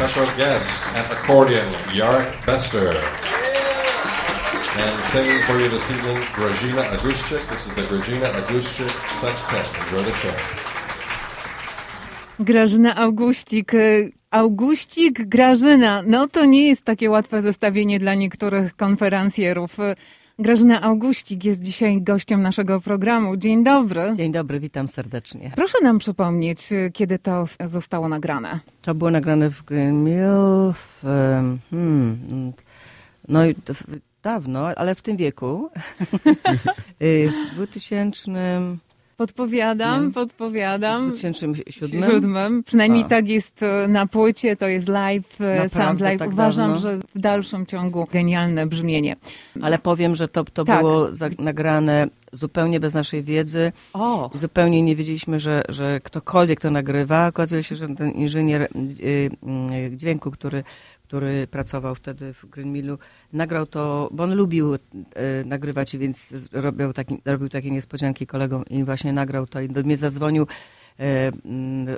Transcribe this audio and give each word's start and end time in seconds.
special 0.00 0.32
guest 0.36 0.96
at 0.96 1.06
accordion, 1.12 1.66
Jarek 1.92 2.46
Bester. 2.46 2.88
And 4.82 4.94
singing 5.12 5.42
for 5.42 5.60
you 5.60 5.68
this 5.68 5.90
evening, 5.90 6.16
Grażyna 6.36 6.82
Aguszczyk. 6.94 7.42
This 7.50 7.66
is 7.66 7.74
the 7.74 7.82
Grażyna 7.82 8.28
Aguszczyk 8.40 8.92
Sextet. 9.20 9.66
Enjoy 9.80 10.02
the 10.04 10.12
show. 10.12 10.36
Grażyna 12.38 12.94
Augustik. 12.96 13.72
Augustik, 14.30 15.28
Grażyna. 15.28 16.02
No 16.06 16.28
to 16.28 16.44
nie 16.44 16.68
jest 16.68 16.84
takie 16.84 17.10
łatwe 17.10 17.42
zestawienie 17.42 17.98
dla 17.98 18.14
niektórych 18.14 18.76
konferencjerów. 18.76 19.76
Grażyna 20.40 20.80
Augustik 20.80 21.44
jest 21.44 21.62
dzisiaj 21.62 22.02
gościem 22.02 22.42
naszego 22.42 22.80
programu. 22.80 23.36
Dzień 23.36 23.64
dobry. 23.64 24.12
Dzień 24.16 24.32
dobry, 24.32 24.60
witam 24.60 24.88
serdecznie. 24.88 25.52
Proszę 25.56 25.78
nam 25.82 25.98
przypomnieć, 25.98 26.58
kiedy 26.92 27.18
to 27.18 27.44
zostało 27.64 28.08
nagrane. 28.08 28.60
To 28.82 28.94
było 28.94 29.10
nagrane 29.10 29.50
w 29.50 29.62
w, 30.74 31.02
hmm, 31.70 32.52
no 33.28 33.46
i 33.46 33.54
dawno, 34.22 34.66
ale 34.66 34.94
w 34.94 35.02
tym 35.02 35.16
wieku. 35.16 35.70
Y, 37.02 37.32
w 37.52 37.54
2000... 37.54 38.30
Podpowiadam, 39.20 40.12
podpowiadam. 40.12 41.04
W 41.04 41.08
2007? 41.08 42.10
Siódmym. 42.10 42.62
Przynajmniej 42.64 43.04
A. 43.04 43.08
tak 43.08 43.28
jest 43.28 43.62
e, 43.62 43.88
na 43.88 44.06
płycie, 44.06 44.56
to 44.56 44.68
jest 44.68 44.88
live, 44.88 45.40
e, 45.40 45.44
Naprawdę, 45.44 45.86
sound 45.86 46.00
live. 46.00 46.18
Tak 46.18 46.32
Uważam, 46.32 46.70
dawno? 46.70 46.80
że 46.80 46.98
w 47.14 47.18
dalszym 47.18 47.66
ciągu 47.66 48.06
genialne 48.12 48.66
brzmienie. 48.66 49.16
Ale 49.62 49.78
powiem, 49.78 50.16
że 50.16 50.28
to, 50.28 50.44
to 50.44 50.64
tak. 50.64 50.80
było 50.80 51.08
nagrane 51.38 52.06
zupełnie 52.32 52.80
bez 52.80 52.94
naszej 52.94 53.22
wiedzy. 53.22 53.72
O. 53.92 54.30
Zupełnie 54.34 54.82
nie 54.82 54.96
wiedzieliśmy, 54.96 55.40
że, 55.40 55.62
że 55.68 56.00
ktokolwiek 56.00 56.60
to 56.60 56.70
nagrywa. 56.70 57.26
Okazuje 57.26 57.62
się, 57.62 57.74
że 57.76 57.88
ten 57.88 58.10
inżynier 58.10 58.62
y, 58.62 59.30
dźwięku, 59.96 60.30
który, 60.30 60.64
który 61.10 61.46
pracował 61.46 61.94
wtedy 61.94 62.32
w 62.32 62.46
Green 62.46 62.72
Millu, 62.72 62.98
nagrał 63.32 63.66
to, 63.66 64.08
bo 64.12 64.24
on 64.24 64.34
lubił 64.34 64.74
y, 64.74 64.78
nagrywać, 65.44 65.96
więc 65.96 66.28
robił, 66.52 66.92
taki, 66.92 67.22
robił 67.24 67.48
takie 67.48 67.70
niespodzianki 67.70 68.26
kolegom 68.26 68.64
i 68.70 68.84
właśnie 68.84 69.12
nagrał 69.12 69.46
to 69.46 69.60
i 69.60 69.68
do 69.68 69.82
mnie 69.82 69.96
zadzwonił 69.96 70.46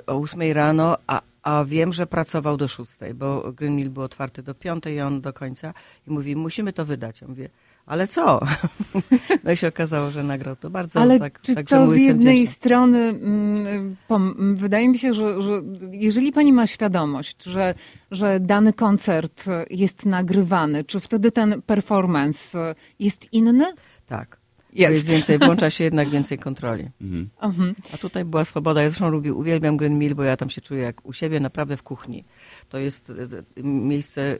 o 0.07 0.13
8 0.13 0.51
rano, 0.53 0.97
a, 1.07 1.21
a 1.43 1.65
wiem, 1.65 1.93
że 1.93 2.07
pracował 2.07 2.57
do 2.57 2.67
6, 2.67 2.91
bo 3.15 3.51
Green 3.51 3.75
Mill 3.75 3.89
był 3.89 4.03
otwarty 4.03 4.43
do 4.43 4.55
5 4.55 4.83
i 4.85 4.99
on 5.01 5.21
do 5.21 5.33
końca 5.33 5.73
i 6.07 6.11
mówi, 6.11 6.35
musimy 6.35 6.73
to 6.73 6.85
wydać. 6.85 7.21
Ja 7.21 7.27
mówię, 7.27 7.49
ale 7.85 8.07
co? 8.07 8.39
No 9.43 9.51
i 9.51 9.57
się 9.57 9.67
okazało, 9.67 10.11
że 10.11 10.23
nagrał 10.23 10.55
to 10.55 10.69
bardzo. 10.69 11.01
Ale 11.01 11.19
tak, 11.19 11.41
czy 11.41 11.55
tak, 11.55 11.67
to 11.67 11.91
z 11.91 11.97
jednej 11.97 12.35
wdzięczny. 12.35 12.55
strony, 12.55 12.99
mm, 12.99 14.55
wydaje 14.55 14.89
mi 14.89 14.99
się, 14.99 15.13
że, 15.13 15.41
że 15.41 15.61
jeżeli 15.91 16.31
pani 16.31 16.53
ma 16.53 16.67
świadomość, 16.67 17.43
że, 17.43 17.75
że 18.11 18.39
dany 18.39 18.73
koncert 18.73 19.45
jest 19.69 20.05
nagrywany, 20.05 20.83
czy 20.83 20.99
wtedy 20.99 21.31
ten 21.31 21.61
performance 21.61 22.75
jest 22.99 23.33
inny? 23.33 23.73
Tak. 24.07 24.43
Jest. 24.73 24.93
jest 24.93 25.07
więcej, 25.07 25.39
włącza 25.39 25.69
się 25.69 25.83
jednak 25.83 26.09
więcej 26.09 26.37
kontroli. 26.37 26.83
Mhm. 27.01 27.29
mhm. 27.41 27.75
A 27.93 27.97
tutaj 27.97 28.25
była 28.25 28.45
swoboda. 28.45 28.83
Ja 28.83 28.89
zresztą 28.89 29.09
lubię, 29.09 29.33
uwielbiam 29.33 29.77
Green 29.77 29.99
Mill, 29.99 30.15
bo 30.15 30.23
ja 30.23 30.37
tam 30.37 30.49
się 30.49 30.61
czuję 30.61 30.81
jak 30.81 31.05
u 31.05 31.13
siebie, 31.13 31.39
naprawdę 31.39 31.77
w 31.77 31.83
kuchni. 31.83 32.25
To 32.69 32.77
jest 32.77 33.09
e, 33.09 33.63
miejsce 33.63 34.37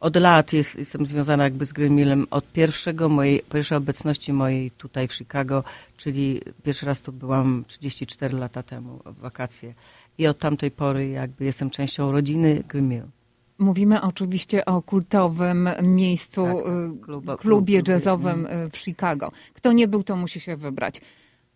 od 0.00 0.16
lat 0.16 0.52
jest, 0.52 0.78
jestem 0.78 1.06
związana 1.06 1.44
jakby 1.44 1.66
z 1.66 1.72
Green 1.72 1.94
Millem 1.94 2.26
od 2.30 2.52
pierwszego 2.52 3.08
mojej, 3.08 3.42
pierwszej 3.52 3.78
obecności 3.78 4.32
mojej 4.32 4.70
tutaj 4.70 5.08
w 5.08 5.12
Chicago, 5.12 5.64
czyli 5.96 6.40
pierwszy 6.62 6.86
raz 6.86 7.00
tu 7.00 7.12
byłam 7.12 7.64
34 7.66 8.38
lata 8.38 8.62
temu 8.62 9.00
w 9.04 9.18
wakacje. 9.18 9.74
I 10.18 10.26
od 10.26 10.38
tamtej 10.38 10.70
pory 10.70 11.08
jakby 11.08 11.44
jestem 11.44 11.70
częścią 11.70 12.12
rodziny 12.12 12.64
Green 12.68 12.88
Mill. 12.88 13.04
Mówimy 13.58 14.02
oczywiście 14.02 14.64
o 14.64 14.82
kultowym 14.82 15.68
miejscu, 15.82 16.44
tak, 16.44 16.64
tak. 16.64 17.04
Kluba, 17.04 17.36
klubie 17.36 17.82
jazzowym 17.88 18.48
w 18.72 18.76
Chicago. 18.76 19.32
Kto 19.54 19.72
nie 19.72 19.88
był, 19.88 20.02
to 20.02 20.16
musi 20.16 20.40
się 20.40 20.56
wybrać. 20.56 21.00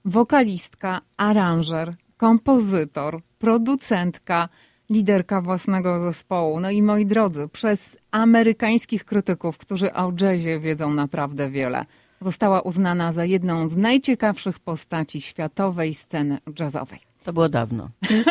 Wokalistka, 0.05 1.01
aranżer, 1.17 1.95
kompozytor, 2.17 3.21
producentka, 3.39 4.49
liderka 4.93 5.41
własnego 5.41 6.01
zespołu. 6.01 6.61
No 6.61 6.71
i 6.71 6.83
moi 6.83 7.07
drodzy, 7.07 7.49
przez 7.53 7.99
amerykańskich 8.11 9.05
krytyków, 9.05 9.59
którzy 9.59 9.93
o 9.93 10.13
jazzie 10.21 10.61
wiedzą 10.61 10.95
naprawdę 10.95 11.51
wiele, 11.51 11.85
została 12.21 12.61
uznana 12.61 13.13
za 13.13 13.25
jedną 13.25 13.69
z 13.69 13.77
najciekawszych 13.77 14.59
postaci 14.59 15.21
światowej 15.21 15.95
sceny 15.95 16.39
jazzowej. 16.61 17.01
To 17.25 17.33
było 17.33 17.49
dawno. 17.49 17.89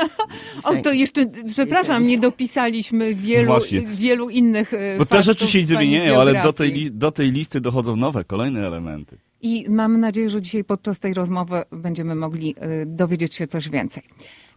o, 0.64 0.76
to 0.76 0.92
jeszcze, 0.92 1.26
przepraszam, 1.52 2.08
nie 2.08 2.18
dopisaliśmy 2.18 3.16
wielu, 3.16 3.54
wielu 3.86 4.30
innych 4.30 4.74
e, 4.74 4.98
Bo 4.98 5.06
te 5.06 5.24
rzeczy 5.24 5.48
się 5.48 5.66
zmieniają, 5.66 6.20
ale 6.20 6.44
do 6.44 6.54
tej, 6.54 6.92
do 6.92 7.12
tej 7.12 7.32
listy 7.32 7.62
dochodzą 7.62 7.96
nowe, 7.96 8.24
kolejne 8.24 8.68
elementy. 8.68 9.18
I 9.42 9.66
mam 9.70 10.00
nadzieję, 10.00 10.30
że 10.30 10.42
dzisiaj 10.42 10.64
podczas 10.64 11.00
tej 11.00 11.14
rozmowy 11.14 11.64
będziemy 11.72 12.16
mogli 12.16 12.56
e, 12.58 12.86
dowiedzieć 12.86 13.36
się 13.36 13.48
coś 13.48 13.70
więcej. 13.70 14.04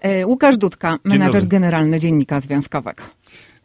E, 0.05 0.27
Łukasz 0.27 0.57
Dudka, 0.57 0.99
menadżer 1.05 1.47
generalny 1.49 2.01
Dziennika 2.01 2.41
Związkowego. 2.41 3.03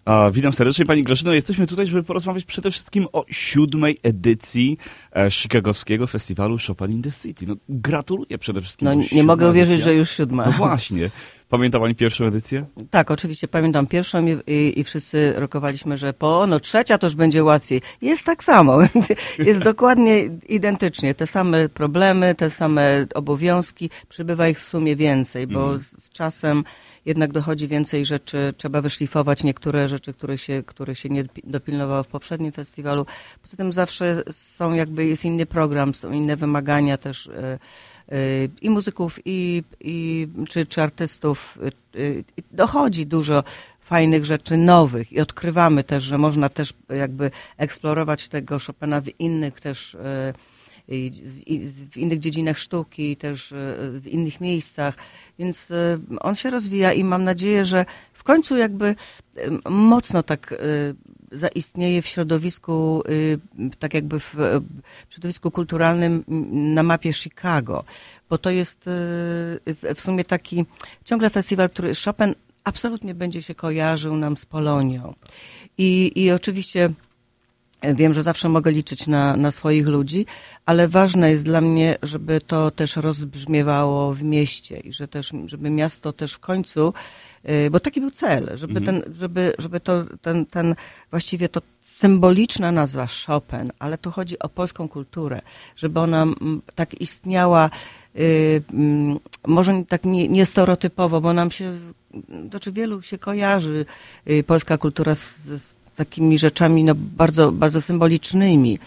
A, 0.06 0.32
witam 0.32 0.54
serdecznie 0.54 0.86
Pani 0.86 1.04
Grażyno. 1.04 1.34
Jesteśmy 1.34 1.68
tutaj, 1.68 1.86
żeby 1.86 2.04
porozmawiać 2.04 2.46
przede 2.46 2.72
wszystkim 2.72 3.08
o 3.14 3.26
siódmej 3.30 3.98
edycji 4.04 4.78
e, 5.16 5.32
Chicagowskiego 5.32 6.08
Festiwalu 6.08 6.58
Chopin 6.68 6.92
in 6.92 7.02
the 7.02 7.12
City. 7.12 7.46
No, 7.48 7.56
gratuluję 7.70 8.38
przede 8.38 8.62
wszystkim. 8.62 8.86
No, 8.86 8.94
nie 9.12 9.24
mogę 9.24 9.50
uwierzyć, 9.50 9.84
że 9.84 9.94
już 9.94 10.10
siódma. 10.10 10.46
No 10.46 10.52
właśnie. 10.52 11.10
Pamięta 11.50 11.80
Pani 11.80 11.96
pierwszą 11.96 12.26
edycję? 12.26 12.66
Tak, 12.90 13.12
oczywiście 13.12 13.48
pamiętam 13.48 13.88
pierwszą 13.88 14.26
i, 14.26 14.38
i, 14.48 14.80
i, 14.80 14.84
wszyscy 14.84 15.34
rokowaliśmy, 15.36 15.98
że 15.98 16.14
po 16.14 16.48
no 16.48 16.60
trzecia 16.60 16.98
to 16.98 17.08
już 17.08 17.16
będzie 17.16 17.44
łatwiej. 17.44 17.82
Jest 18.02 18.26
tak 18.26 18.44
samo. 18.44 18.80
Jest 19.40 19.64
dokładnie 19.64 20.24
identycznie. 20.50 21.16
Te 21.16 21.28
same 21.28 21.70
problemy, 21.70 22.36
te 22.36 22.50
same 22.50 23.06
obowiązki. 23.16 23.90
Przybywa 24.10 24.48
ich 24.48 24.60
w 24.60 24.64
sumie 24.64 24.96
więcej, 24.96 25.48
bo 25.48 25.68
mm. 25.68 25.80
z, 25.80 26.04
z, 26.04 26.10
czasem 26.10 26.64
jednak 27.06 27.32
dochodzi 27.32 27.68
więcej 27.68 28.06
rzeczy. 28.06 28.54
Trzeba 28.58 28.82
wyszlifować 28.82 29.44
niektóre 29.44 29.88
rzeczy, 29.88 30.14
które 30.14 30.38
się, 30.38 30.64
które 30.66 30.96
się 30.96 31.10
nie 31.10 31.24
dopilnowało 31.44 32.04
w 32.04 32.08
poprzednim 32.08 32.52
festiwalu. 32.52 33.06
Poza 33.42 33.58
tym 33.58 33.74
zawsze 33.74 34.24
są 34.32 34.74
jakby, 34.74 35.06
jest 35.06 35.26
inny 35.26 35.46
program, 35.46 35.94
są 35.96 36.12
inne 36.12 36.36
wymagania 36.36 36.98
też. 36.98 37.28
Y, 37.28 37.60
i 38.62 38.70
muzyków, 38.70 39.20
i, 39.26 39.64
i 39.80 40.28
czy, 40.50 40.66
czy 40.66 40.82
artystów. 40.82 41.60
Y, 41.96 42.00
y, 42.00 42.24
dochodzi 42.52 43.06
dużo 43.06 43.44
fajnych 43.82 44.26
rzeczy 44.26 44.58
nowych 44.58 45.14
i 45.14 45.22
odkrywamy 45.22 45.84
też, 45.84 46.04
że 46.04 46.18
można 46.18 46.50
też 46.50 46.74
jakby 46.90 47.32
eksplorować 47.58 48.28
tego 48.28 48.58
Chopina 48.68 49.02
w 49.02 49.20
innych 49.20 49.62
też 49.62 49.98
w 51.92 51.98
innych 51.98 52.20
dziedzinach 52.20 52.58
sztuki, 52.58 53.18
też 53.18 53.54
w 54.02 54.08
innych 54.08 54.42
miejscach, 54.42 54.96
więc 55.40 55.68
on 56.20 56.36
się 56.36 56.50
rozwija 56.50 56.94
i 56.94 57.04
mam 57.04 57.24
nadzieję, 57.24 57.66
że 57.66 57.86
w 58.14 58.24
końcu 58.24 58.58
jakby 58.58 58.96
mocno 59.70 60.24
tak 60.24 60.56
zaistnieje 61.32 62.02
w 62.02 62.08
środowisku, 62.08 63.04
y, 63.10 63.40
tak 63.80 63.94
jakby 63.94 64.20
w, 64.20 64.36
środowisku 65.10 65.52
kulturalnym 65.52 66.24
na 66.74 66.84
mapie 66.84 67.14
Chicago, 67.14 67.84
bo 68.30 68.38
to 68.38 68.50
jest 68.50 68.88
y, 68.88 69.94
w 69.96 70.02
sumie 70.02 70.24
taki 70.24 70.66
ciągle 71.06 71.30
festiwal, 71.30 71.70
który 71.70 71.92
Chopin 72.06 72.36
absolutnie 72.64 73.16
będzie 73.16 73.42
się 73.42 73.56
kojarzył 73.56 74.16
nam 74.16 74.38
z 74.38 74.46
Polonią. 74.46 75.14
I, 75.78 76.12
i 76.16 76.32
oczywiście 76.32 76.90
Wiem, 77.84 78.14
że 78.14 78.24
zawsze 78.24 78.50
mogę 78.50 78.72
liczyć 78.72 79.08
na, 79.08 79.36
na 79.36 79.52
swoich 79.52 79.88
ludzi, 79.88 80.26
ale 80.66 80.88
ważne 80.88 81.30
jest 81.30 81.46
dla 81.46 81.62
mnie, 81.62 81.98
żeby 82.04 82.42
to 82.42 82.72
też 82.72 82.96
rozbrzmiewało 82.96 84.14
w 84.14 84.24
mieście 84.24 84.80
i 84.80 84.94
że 84.94 85.08
też, 85.08 85.32
żeby 85.46 85.70
miasto 85.70 86.14
też 86.14 86.34
w 86.34 86.40
końcu, 86.40 86.94
y, 87.50 87.70
bo 87.70 87.80
taki 87.80 88.02
był 88.02 88.12
cel, 88.12 88.50
żeby 88.54 88.80
mhm. 88.80 88.86
ten, 88.86 89.14
żeby, 89.16 89.54
żeby 89.60 89.80
to, 89.80 90.06
ten, 90.22 90.46
ten, 90.46 90.76
właściwie 91.12 91.50
to 91.50 91.62
symboliczna 91.82 92.72
nazwa 92.72 93.08
Chopin, 93.28 93.72
ale 93.80 93.98
tu 93.98 94.12
chodzi 94.12 94.40
o 94.40 94.50
polską 94.50 94.90
kulturę, 94.90 95.42
żeby 95.76 96.00
ona 96.00 96.26
tak 96.76 97.02
istniała, 97.02 97.70
y, 98.16 98.64
może 99.48 99.84
tak 99.90 100.06
nie, 100.06 100.28
nie 100.28 100.46
stereotypowo, 100.46 101.22
bo 101.22 101.34
nam 101.34 101.52
się, 101.52 101.80
znaczy 102.50 102.72
wielu 102.72 103.02
się 103.02 103.18
kojarzy 103.18 103.86
y, 104.30 104.44
polska 104.44 104.78
kultura 104.78 105.16
z, 105.16 105.36
z 105.46 105.79
takimi 106.04 106.38
rzeczami 106.38 106.84
no, 106.84 106.94
bardzo, 106.96 107.52
bardzo 107.52 107.82
symbolicznymi. 107.82 108.80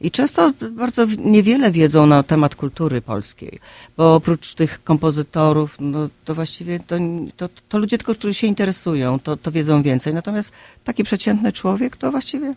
I 0.00 0.10
często 0.10 0.52
bardzo 0.70 1.06
niewiele 1.24 1.70
wiedzą 1.70 2.06
na 2.06 2.22
temat 2.22 2.54
kultury 2.54 3.02
polskiej, 3.02 3.58
bo 3.96 4.14
oprócz 4.14 4.54
tych 4.54 4.84
kompozytorów, 4.84 5.76
no, 5.80 6.08
to 6.24 6.34
właściwie 6.34 6.80
to, 6.80 6.96
to, 7.36 7.48
to 7.68 7.78
ludzie 7.78 7.98
tylko, 7.98 8.14
którzy 8.14 8.34
się 8.34 8.46
interesują, 8.46 9.18
to, 9.18 9.36
to 9.36 9.50
wiedzą 9.50 9.82
więcej. 9.82 10.14
Natomiast 10.14 10.52
taki 10.84 11.04
przeciętny 11.04 11.52
człowiek 11.52 11.96
to 11.96 12.10
właściwie 12.10 12.54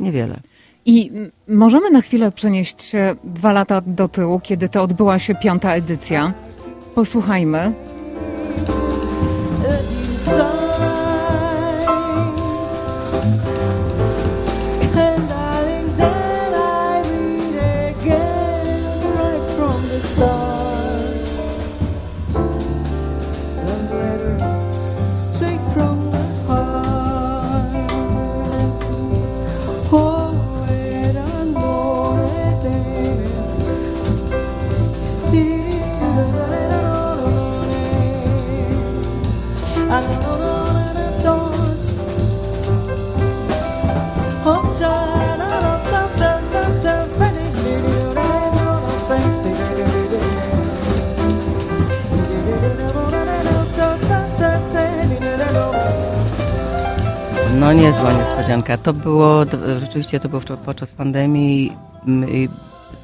niewiele. 0.00 0.40
I 0.86 1.10
możemy 1.48 1.90
na 1.90 2.00
chwilę 2.00 2.32
przenieść 2.32 2.82
się 2.82 3.16
dwa 3.24 3.52
lata 3.52 3.80
do 3.86 4.08
tyłu, 4.08 4.40
kiedy 4.40 4.68
to 4.68 4.82
odbyła 4.82 5.18
się 5.18 5.34
piąta 5.34 5.74
edycja. 5.74 6.32
Posłuchajmy. 6.94 7.93
Niezła 57.74 58.12
niespodzianka. 58.12 58.76
To 58.76 58.92
było, 58.92 59.44
rzeczywiście 59.80 60.20
to 60.20 60.28
było 60.28 60.42
podczas 60.64 60.94
pandemii, 60.94 61.72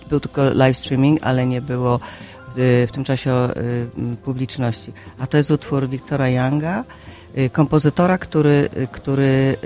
był 0.09 0.21
tylko 0.21 0.51
live 0.51 0.77
streaming, 0.77 1.19
ale 1.23 1.47
nie 1.47 1.61
było 1.61 2.01
w, 2.57 2.87
w 2.89 2.93
tym 2.93 3.05
czasie 3.05 3.33
y, 4.13 4.17
publiczności. 4.17 4.93
A 5.19 5.27
to 5.27 5.37
jest 5.37 5.51
utwór 5.51 5.89
Wiktora 5.89 6.29
Younga, 6.29 6.85
y, 7.39 7.51
kompozytora, 7.51 8.19
który, 8.19 8.69
y, 8.77 8.87
który 8.87 9.57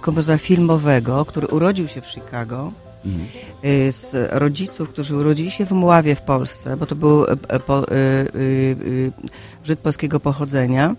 kompozytora 0.00 0.38
filmowego, 0.38 1.24
który 1.24 1.46
urodził 1.46 1.88
się 1.88 2.00
w 2.00 2.06
Chicago, 2.06 2.72
mhm. 3.04 3.28
z 3.92 4.28
rodziców, 4.30 4.88
którzy 4.88 5.16
urodzili 5.16 5.50
się 5.50 5.66
w 5.66 5.70
Mławie 5.70 6.14
w 6.14 6.22
Polsce, 6.22 6.76
bo 6.76 6.86
to 6.86 6.94
był 6.94 7.26
Żyd 9.64 9.78
polskiego 9.78 10.20
pochodzenia 10.20 10.94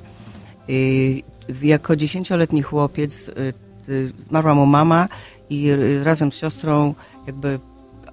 jako 1.62 1.96
dziesięcioletni 1.96 2.62
chłopiec 2.62 3.30
y, 3.30 3.54
y, 3.90 4.14
zmarła 4.28 4.56
mu 4.56 4.66
mama 4.66 5.08
i 5.50 5.70
razem 6.04 6.32
z 6.32 6.36
siostrą 6.36 6.96
jakby 7.28 7.60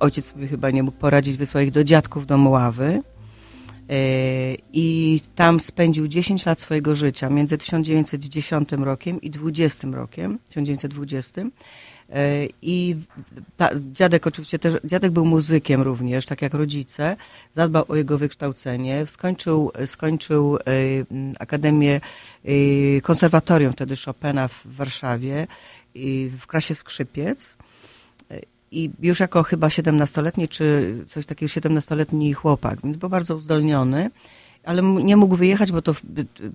ojciec 0.01 0.33
sobie 0.33 0.49
chyba 0.49 0.71
nie 0.71 0.83
mógł 0.83 0.99
poradzić, 0.99 1.37
wysłał 1.37 1.65
ich 1.65 1.71
do 1.71 1.85
dziadków 1.85 2.27
do 2.27 2.39
Mławy. 2.39 3.03
E, 3.91 3.95
i 4.73 5.21
tam 5.35 5.61
spędził 5.61 6.09
10 6.09 6.47
lat 6.47 6.61
swojego 6.61 6.97
życia 6.97 7.31
między 7.31 7.59
1910 7.59 8.69
rokiem 8.73 9.21
i 9.21 9.31
20 9.31 9.89
rokiem, 9.89 10.39
1920 10.49 11.43
E, 11.43 11.51
I 12.63 12.97
ta, 13.57 13.71
dziadek 13.93 14.27
oczywiście 14.27 14.59
też, 14.59 14.75
dziadek 14.85 15.13
był 15.13 15.25
muzykiem 15.25 15.81
również, 15.81 16.27
tak 16.27 16.43
jak 16.43 16.55
rodzice, 16.55 17.17
zadbał 17.53 17.85
o 17.89 17.97
jego 17.97 18.19
wykształcenie, 18.19 19.07
skończył, 19.07 19.71
skończył 19.87 20.57
e, 20.57 20.61
Akademię, 21.39 22.01
e, 22.45 23.01
konserwatorium 23.01 23.73
wtedy 23.73 23.95
Chopina 24.05 24.49
w 24.49 24.67
Warszawie 24.67 25.47
w 26.41 26.47
klasie 26.47 26.75
skrzypiec. 26.75 27.57
I 28.71 28.91
już 29.01 29.21
jako 29.21 29.43
chyba 29.43 29.69
17-letni, 29.69 30.49
czy 30.49 30.97
coś 31.09 31.27
takiego 31.27 31.53
17-letni 31.53 32.33
chłopak, 32.33 32.79
więc 32.85 32.97
był 32.97 33.09
bardzo 33.09 33.37
uzdolniony 33.37 34.11
ale 34.65 34.83
nie 34.83 35.17
mógł 35.17 35.37
wyjechać, 35.37 35.73
bo 35.73 35.83
to 35.83 35.95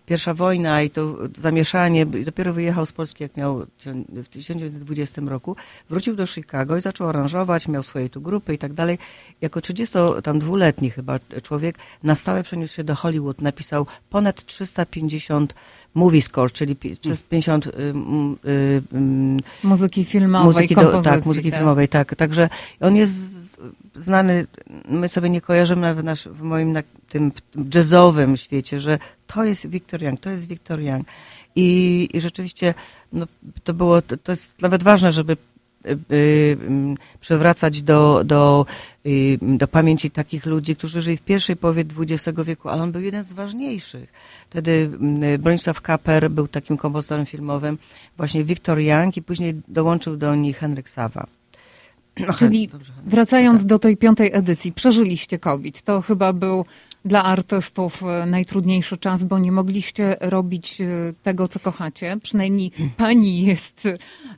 pierwsza 0.06 0.34
wojna 0.34 0.82
i 0.82 0.90
to 0.90 1.18
zamieszanie. 1.40 2.06
Dopiero 2.06 2.54
wyjechał 2.54 2.86
z 2.86 2.92
Polski, 2.92 3.24
jak 3.24 3.38
miał 3.38 3.66
w 4.10 4.28
1920 4.28 5.22
roku. 5.22 5.56
Wrócił 5.90 6.16
do 6.16 6.26
Chicago 6.26 6.78
i 6.78 6.82
zaczął 6.82 7.10
aranżować, 7.10 7.68
miał 7.68 7.84
swoje 7.84 8.10
tu 8.10 8.22
grupy 8.22 8.54
i 8.54 8.58
tak 8.58 8.74
dalej. 8.74 8.98
Jako 9.42 9.60
32-letni 9.60 10.90
chyba 10.90 11.20
człowiek 11.44 11.78
na 12.04 12.16
stałe 12.16 12.44
przeniósł 12.44 12.74
się 12.74 12.84
do 12.84 12.96
Hollywood. 12.96 13.42
Napisał 13.42 13.86
ponad 14.10 14.46
350 14.46 15.56
movie 15.96 16.22
score, 16.22 16.52
czyli 16.52 16.76
350 16.76 17.68
y, 17.68 17.70
y, 17.70 17.74
y, 18.96 19.64
muzyki 19.64 20.06
filmowej, 20.06 20.48
muzyki 20.48 20.76
do, 20.76 21.02
tak, 21.02 21.26
muzyki 21.26 21.52
tak. 21.52 21.60
filmowej, 21.60 21.88
tak. 21.88 22.16
Także 22.16 22.50
on 22.80 22.96
jest 22.96 23.62
znany, 23.98 24.48
my 24.90 25.10
sobie 25.10 25.30
nie 25.30 25.42
kojarzymy 25.42 25.82
nawet 25.82 26.06
nasz, 26.06 26.28
w 26.28 26.42
moim 26.42 26.72
na, 26.74 26.84
tym 27.10 27.32
jazzowym 27.76 28.38
świecie, 28.38 28.80
że 28.80 29.00
to 29.28 29.44
jest 29.44 29.68
Victor 29.68 30.04
Young, 30.04 30.20
to 30.20 30.30
jest 30.30 30.48
Victor 30.48 30.82
Young. 30.82 31.08
I, 31.56 32.10
i 32.14 32.20
rzeczywiście 32.22 32.74
no, 33.14 33.28
to 33.64 33.74
było, 33.74 34.02
to, 34.02 34.18
to 34.18 34.32
jest 34.32 34.62
nawet 34.62 34.84
ważne, 34.84 35.12
żeby 35.12 35.38
y, 35.86 35.98
y, 36.12 36.58
przywracać 37.20 37.82
do, 37.82 38.24
do, 38.24 38.66
y, 39.06 39.38
do 39.42 39.68
pamięci 39.68 40.12
takich 40.12 40.46
ludzi, 40.46 40.76
którzy 40.76 41.02
żyli 41.02 41.18
w 41.18 41.22
pierwszej 41.22 41.56
połowie 41.56 41.84
XX 41.98 42.40
wieku, 42.46 42.70
ale 42.70 42.84
on 42.84 42.92
był 42.92 43.02
jeden 43.02 43.24
z 43.24 43.32
ważniejszych. 43.32 44.14
Wtedy 44.50 44.92
Bronisław 45.40 45.82
Kaper 45.82 46.32
był 46.32 46.48
takim 46.48 46.78
kompozytorem 46.78 47.26
filmowym, 47.26 47.78
właśnie 48.18 48.44
Victor 48.44 48.80
Young 48.80 49.18
i 49.18 49.22
później 49.22 49.62
dołączył 49.68 50.18
do 50.18 50.36
nich 50.36 50.58
Henryk 50.58 50.90
Sawa. 50.90 51.37
Czyli 52.40 52.70
wracając 53.06 53.66
do 53.66 53.80
tej 53.80 53.98
piątej 53.98 54.30
edycji, 54.34 54.72
przeżyliście 54.72 55.40
COVID. 55.40 55.82
To 55.82 56.02
chyba 56.02 56.34
był 56.34 56.66
dla 57.08 57.24
artystów 57.24 58.04
e, 58.04 58.26
najtrudniejszy 58.26 58.98
czas, 58.98 59.24
bo 59.24 59.40
nie 59.40 59.52
mogliście 59.52 60.16
robić 60.20 60.82
e, 60.82 60.86
tego, 61.24 61.48
co 61.48 61.60
kochacie. 61.60 62.18
Przynajmniej 62.24 62.72
pani 62.98 63.42
jest 63.42 63.88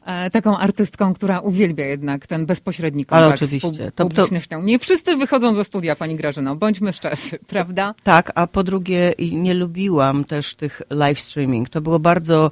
e, 0.05 0.29
taką 0.29 0.57
artystką, 0.57 1.13
która 1.13 1.39
uwielbia 1.39 1.85
jednak 1.85 2.27
ten 2.27 2.45
bezpośredni 2.45 3.05
kontakt 3.05 3.23
Ale 3.23 3.33
oczywiście. 3.33 3.91
z 3.91 3.93
publicznością. 3.95 4.61
Nie 4.61 4.79
wszyscy 4.79 5.17
wychodzą 5.17 5.55
ze 5.55 5.65
studia, 5.65 5.95
pani 5.95 6.15
Grażyno, 6.15 6.55
bądźmy 6.55 6.93
szczerzy, 6.93 7.39
prawda? 7.47 7.95
Tak, 8.03 8.31
a 8.35 8.47
po 8.47 8.63
drugie 8.63 9.13
nie 9.31 9.53
lubiłam 9.53 10.25
też 10.25 10.55
tych 10.55 10.81
live 10.89 11.19
streaming. 11.19 11.69
To 11.69 11.81
było 11.81 11.99
bardzo 11.99 12.51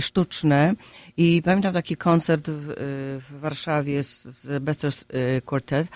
sztuczne 0.00 0.74
i 1.18 1.42
pamiętam 1.44 1.74
taki 1.74 1.96
koncert 1.96 2.50
w, 2.50 2.74
w 3.28 3.40
Warszawie 3.40 4.02
z, 4.02 4.22
z 4.22 4.62
Besters 4.62 5.04
Quartet. 5.44 5.88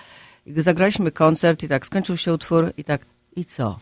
Zagraliśmy 0.47 1.11
koncert 1.11 1.63
i 1.63 1.69
tak 1.69 1.87
skończył 1.87 2.17
się 2.17 2.33
utwór 2.33 2.73
i 2.77 2.85
tak 2.85 3.07
i 3.37 3.45
co? 3.45 3.79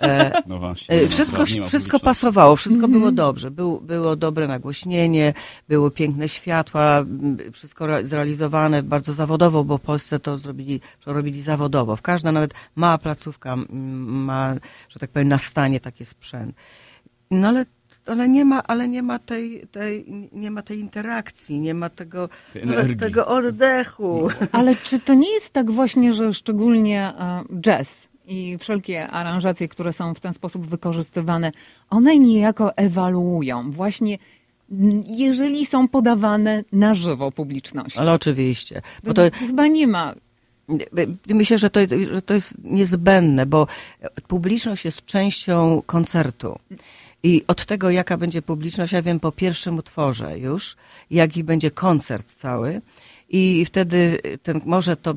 E, 0.00 0.42
no 0.46 0.58
właśnie, 0.58 0.94
e, 0.94 1.08
wszystko 1.08 1.44
wszystko 1.64 2.00
pasowało, 2.00 2.56
wszystko 2.56 2.84
mm 2.84 2.90
-hmm. 2.90 2.98
było 2.98 3.12
dobrze. 3.12 3.50
Był, 3.50 3.80
było 3.80 4.16
dobre 4.16 4.48
nagłośnienie, 4.48 5.34
były 5.68 5.90
piękne 5.90 6.28
światła, 6.28 7.04
wszystko 7.52 7.86
zrealizowane 8.02 8.82
bardzo 8.82 9.14
zawodowo, 9.14 9.64
bo 9.64 9.78
w 9.78 9.80
Polsce 9.80 10.18
to 10.18 10.38
zrobili, 10.38 10.80
to 11.04 11.12
robili 11.12 11.42
zawodowo. 11.42 11.96
W 11.96 12.02
każda 12.02 12.32
nawet 12.32 12.54
mała 12.74 12.98
placówka 12.98 13.56
ma, 14.06 14.54
że 14.88 15.00
tak 15.00 15.10
powiem, 15.10 15.28
na 15.28 15.38
stanie 15.38 15.80
taki 15.80 16.04
sprzęt. 16.04 16.56
No 17.30 17.48
ale 17.48 17.64
ale 18.06 18.28
nie 18.28 18.44
ma, 18.44 18.62
ale 18.62 18.88
nie 18.88 19.02
ma 19.02 19.18
tej, 19.18 19.66
tej, 19.72 20.04
nie 20.32 20.50
ma 20.50 20.62
tej 20.62 20.78
interakcji, 20.78 21.60
nie 21.60 21.74
ma 21.74 21.88
tego, 21.90 22.28
tego 22.98 23.26
oddechu. 23.26 24.28
Ale 24.52 24.76
czy 24.76 25.00
to 25.00 25.14
nie 25.14 25.34
jest 25.34 25.52
tak 25.52 25.70
właśnie, 25.70 26.12
że 26.12 26.34
szczególnie 26.34 27.00
e, 27.00 27.44
jazz 27.60 28.08
i 28.26 28.58
wszelkie 28.58 29.08
aranżacje, 29.08 29.68
które 29.68 29.92
są 29.92 30.14
w 30.14 30.20
ten 30.20 30.32
sposób 30.32 30.66
wykorzystywane, 30.66 31.52
one 31.90 32.18
niejako 32.18 32.76
ewaluują 32.76 33.70
właśnie 33.70 34.18
jeżeli 35.06 35.66
są 35.66 35.88
podawane 35.88 36.64
na 36.72 36.94
żywo 36.94 37.32
publiczności. 37.32 37.98
Ale 37.98 38.12
oczywiście. 38.12 38.82
Bo 39.04 39.14
to 39.14 39.22
chyba 39.38 39.66
nie 39.66 39.86
ma 39.86 40.14
Myślę, 41.26 41.58
że 41.58 41.70
to, 41.70 41.80
że 42.12 42.22
to 42.22 42.34
jest 42.34 42.64
niezbędne, 42.64 43.46
bo 43.46 43.66
publiczność 44.28 44.84
jest 44.84 45.04
częścią 45.04 45.82
koncertu. 45.86 46.58
I 47.22 47.44
od 47.46 47.66
tego, 47.66 47.90
jaka 47.90 48.16
będzie 48.16 48.42
publiczność, 48.42 48.92
ja 48.92 49.02
wiem 49.02 49.20
po 49.20 49.32
pierwszym 49.32 49.78
utworze 49.78 50.38
już, 50.38 50.76
jaki 51.10 51.44
będzie 51.44 51.70
koncert 51.70 52.32
cały. 52.32 52.80
I 53.28 53.64
wtedy 53.64 54.18
ten, 54.42 54.60
może 54.64 54.96
to, 54.96 55.14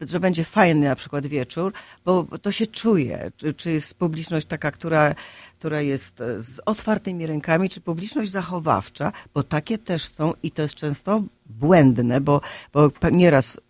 że 0.00 0.20
będzie 0.20 0.44
fajny 0.44 0.88
na 0.88 0.96
przykład 0.96 1.26
wieczór, 1.26 1.72
bo 2.04 2.26
to 2.42 2.52
się 2.52 2.66
czuje, 2.66 3.32
czy, 3.36 3.54
czy 3.54 3.72
jest 3.72 3.94
publiczność 3.94 4.46
taka, 4.46 4.70
która, 4.70 5.14
która 5.58 5.80
jest 5.80 6.20
e, 6.20 6.42
z 6.42 6.60
otwartymi 6.66 7.26
rękami, 7.26 7.68
czy 7.68 7.80
publiczność 7.80 8.30
zachowawcza, 8.30 9.12
bo 9.34 9.42
takie 9.42 9.78
też 9.78 10.04
są 10.04 10.32
i 10.42 10.50
to 10.50 10.62
jest 10.62 10.74
często 10.74 11.22
błędne, 11.46 12.20
bo, 12.20 12.40
bo 12.72 12.90
nieraz 13.10 13.60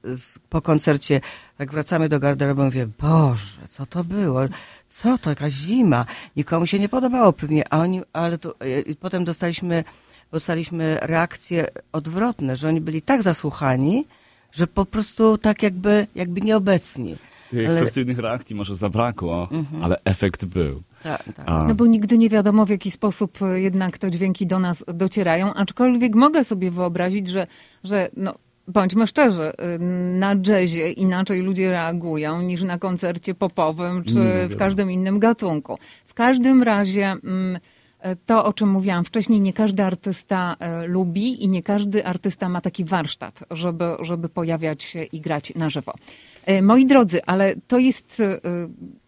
po 0.48 0.62
koncercie, 0.62 1.20
jak 1.58 1.72
wracamy 1.72 2.08
do 2.08 2.20
garderoby, 2.20 2.64
mówię, 2.64 2.88
Boże, 2.98 3.68
co 3.68 3.86
to 3.86 4.04
było? 4.04 4.40
Co 4.88 5.18
to, 5.18 5.30
jaka 5.30 5.50
zima? 5.50 6.06
Nikomu 6.36 6.66
się 6.66 6.78
nie 6.78 6.88
podobało 6.88 7.32
pewnie, 7.32 7.72
a 7.72 7.78
oni, 7.78 8.02
ale 8.12 8.38
to, 8.38 8.54
e, 8.60 8.94
potem 9.00 9.24
dostaliśmy, 9.24 9.84
dostaliśmy 10.32 10.98
reakcje 11.02 11.66
odwrotne, 11.92 12.56
że 12.56 12.68
oni 12.68 12.80
byli 12.80 13.02
tak 13.02 13.22
zasłuchani, 13.22 14.06
że 14.52 14.66
po 14.66 14.84
prostu 14.84 15.38
tak 15.38 15.62
jakby, 15.62 16.06
jakby 16.14 16.40
nieobecni. 16.40 17.16
Tych 17.50 17.68
ale... 17.68 17.80
ekspresywnych 17.80 18.18
reakcji 18.18 18.56
może 18.56 18.76
zabrakło, 18.76 19.48
mhm. 19.50 19.82
ale 19.82 19.96
efekt 20.04 20.44
był. 20.44 20.82
Tak, 21.02 21.24
tak. 21.36 21.46
No 21.68 21.74
bo 21.74 21.86
nigdy 21.86 22.18
nie 22.18 22.28
wiadomo, 22.28 22.66
w 22.66 22.70
jaki 22.70 22.90
sposób 22.90 23.42
e, 23.42 23.60
jednak 23.60 23.98
te 23.98 24.10
dźwięki 24.10 24.46
do 24.46 24.58
nas 24.58 24.84
docierają, 24.94 25.54
aczkolwiek 25.54 26.14
mogę 26.14 26.44
sobie 26.44 26.70
wyobrazić, 26.70 27.28
że, 27.28 27.46
że 27.84 28.10
no, 28.16 28.34
bądźmy 28.68 29.06
szczerzy, 29.06 29.52
y, 29.52 29.78
na 30.18 30.34
jazzie 30.46 30.92
inaczej 30.92 31.40
ludzie 31.40 31.70
reagują 31.70 32.42
niż 32.42 32.62
na 32.62 32.78
koncercie 32.78 33.34
popowym 33.34 34.04
czy 34.04 34.48
w 34.48 34.56
każdym 34.56 34.90
innym 34.90 35.18
gatunku. 35.18 35.78
W 36.06 36.14
każdym 36.14 36.62
razie 36.62 37.04
mm, 37.04 37.58
to, 38.26 38.44
o 38.44 38.52
czym 38.52 38.68
mówiłam 38.68 39.04
wcześniej, 39.04 39.40
nie 39.40 39.52
każdy 39.52 39.82
artysta 39.82 40.56
e, 40.59 40.87
lubi 40.87 41.44
i 41.44 41.49
nie 41.49 41.62
każdy 41.62 42.06
artysta 42.06 42.49
ma 42.49 42.61
taki 42.61 42.85
warsztat, 42.85 43.44
żeby, 43.50 43.85
żeby 44.02 44.28
pojawiać 44.28 44.82
się 44.82 45.02
i 45.02 45.21
grać 45.21 45.52
na 45.54 45.71
żywo. 45.71 45.94
E, 46.47 46.62
moi 46.62 46.87
drodzy, 46.87 47.25
ale 47.25 47.54
to 47.66 47.78
jest 47.78 48.21
e, 48.21 48.40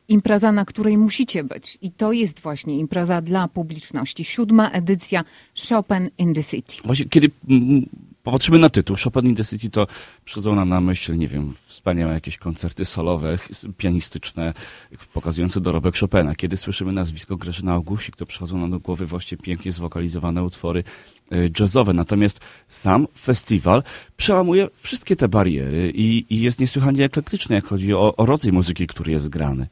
impreza, 0.08 0.52
na 0.52 0.64
której 0.64 0.98
musicie 0.98 1.44
być. 1.44 1.78
I 1.82 1.90
to 1.90 2.12
jest 2.12 2.40
właśnie 2.40 2.78
impreza 2.78 3.22
dla 3.22 3.48
publiczności. 3.48 4.24
Siódma 4.24 4.70
edycja 4.70 5.24
Chopin 5.68 6.10
in 6.18 6.34
the 6.34 6.44
City. 6.44 6.74
Właśnie, 6.84 7.06
kiedy 7.06 7.30
popatrzymy 8.24 8.58
na 8.58 8.68
tytuł 8.68 8.96
Chopin 9.04 9.26
in 9.26 9.34
the 9.34 9.44
City, 9.44 9.70
to 9.70 9.86
przychodzą 10.24 10.54
nam 10.54 10.68
na 10.68 10.80
myśl, 10.80 11.16
nie 11.16 11.28
wiem, 11.28 11.54
wspaniałe 11.64 12.14
jakieś 12.14 12.38
koncerty 12.38 12.84
solowe, 12.84 13.38
pianistyczne, 13.76 14.52
pokazujące 15.12 15.60
dorobek 15.60 15.98
Chopina. 15.98 16.34
Kiedy 16.34 16.56
słyszymy 16.56 16.92
nazwisko 16.92 17.36
Grażyna 17.36 17.72
Augustik, 17.72 18.16
to 18.16 18.26
przychodzą 18.26 18.58
nam 18.58 18.70
do 18.70 18.80
głowy 18.80 19.06
właśnie 19.06 19.38
pięknie 19.38 19.72
zwokalizowane 19.72 20.42
utwory 20.42 20.84
e, 21.32 21.36
jazzowe. 21.60 21.92
Natomiast 21.92 22.40
sam 22.68 23.06
festiwal 23.18 23.82
przełamuje 24.16 24.68
wszystkie 24.76 25.16
te 25.16 25.28
bariery 25.28 25.92
i, 25.94 26.26
i 26.34 26.40
jest 26.40 26.60
niesłychanie 26.60 27.04
eklektyczny, 27.04 27.54
jak 27.54 27.66
chodzi 27.66 27.94
o, 27.94 28.16
o 28.16 28.26
rodzaj 28.26 28.52
muzyki, 28.52 28.86
który 28.86 29.12
jest 29.12 29.28
grany. 29.28 29.66